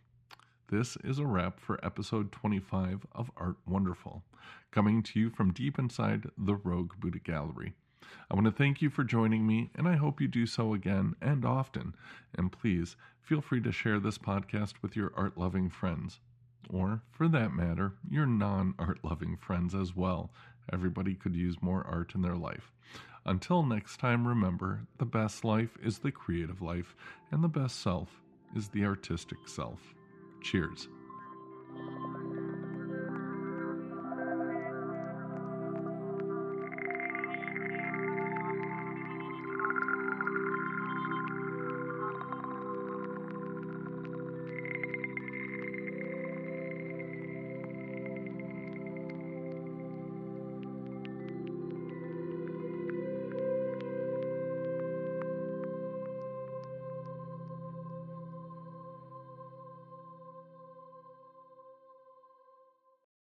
this 0.70 0.98
is 1.02 1.18
a 1.18 1.26
wrap 1.26 1.60
for 1.60 1.82
episode 1.82 2.30
25 2.30 3.06
of 3.12 3.30
Art 3.38 3.56
Wonderful, 3.66 4.22
coming 4.70 5.02
to 5.02 5.18
you 5.18 5.30
from 5.30 5.52
deep 5.52 5.78
inside 5.78 6.26
the 6.36 6.56
Rogue 6.56 6.92
Buddha 7.00 7.20
Gallery. 7.20 7.72
I 8.30 8.34
want 8.34 8.44
to 8.44 8.52
thank 8.52 8.82
you 8.82 8.90
for 8.90 9.02
joining 9.02 9.46
me, 9.46 9.70
and 9.74 9.88
I 9.88 9.96
hope 9.96 10.20
you 10.20 10.28
do 10.28 10.44
so 10.44 10.74
again 10.74 11.14
and 11.22 11.44
often. 11.44 11.94
And 12.34 12.52
please 12.52 12.96
feel 13.22 13.40
free 13.40 13.62
to 13.62 13.72
share 13.72 13.98
this 13.98 14.18
podcast 14.18 14.74
with 14.82 14.94
your 14.94 15.10
art 15.16 15.38
loving 15.38 15.70
friends, 15.70 16.20
or 16.68 17.02
for 17.10 17.28
that 17.28 17.54
matter, 17.54 17.94
your 18.10 18.26
non 18.26 18.74
art 18.78 18.98
loving 19.02 19.38
friends 19.38 19.74
as 19.74 19.96
well. 19.96 20.30
Everybody 20.70 21.14
could 21.14 21.34
use 21.34 21.62
more 21.62 21.86
art 21.86 22.14
in 22.14 22.20
their 22.20 22.36
life. 22.36 22.72
Until 23.24 23.62
next 23.62 24.00
time, 24.00 24.28
remember 24.28 24.82
the 24.98 25.06
best 25.06 25.44
life 25.44 25.78
is 25.82 25.98
the 25.98 26.12
creative 26.12 26.60
life, 26.60 26.94
and 27.30 27.42
the 27.42 27.48
best 27.48 27.80
self 27.80 28.20
is 28.54 28.68
the 28.68 28.84
artistic 28.84 29.38
self. 29.46 29.94
Cheers. 30.40 30.88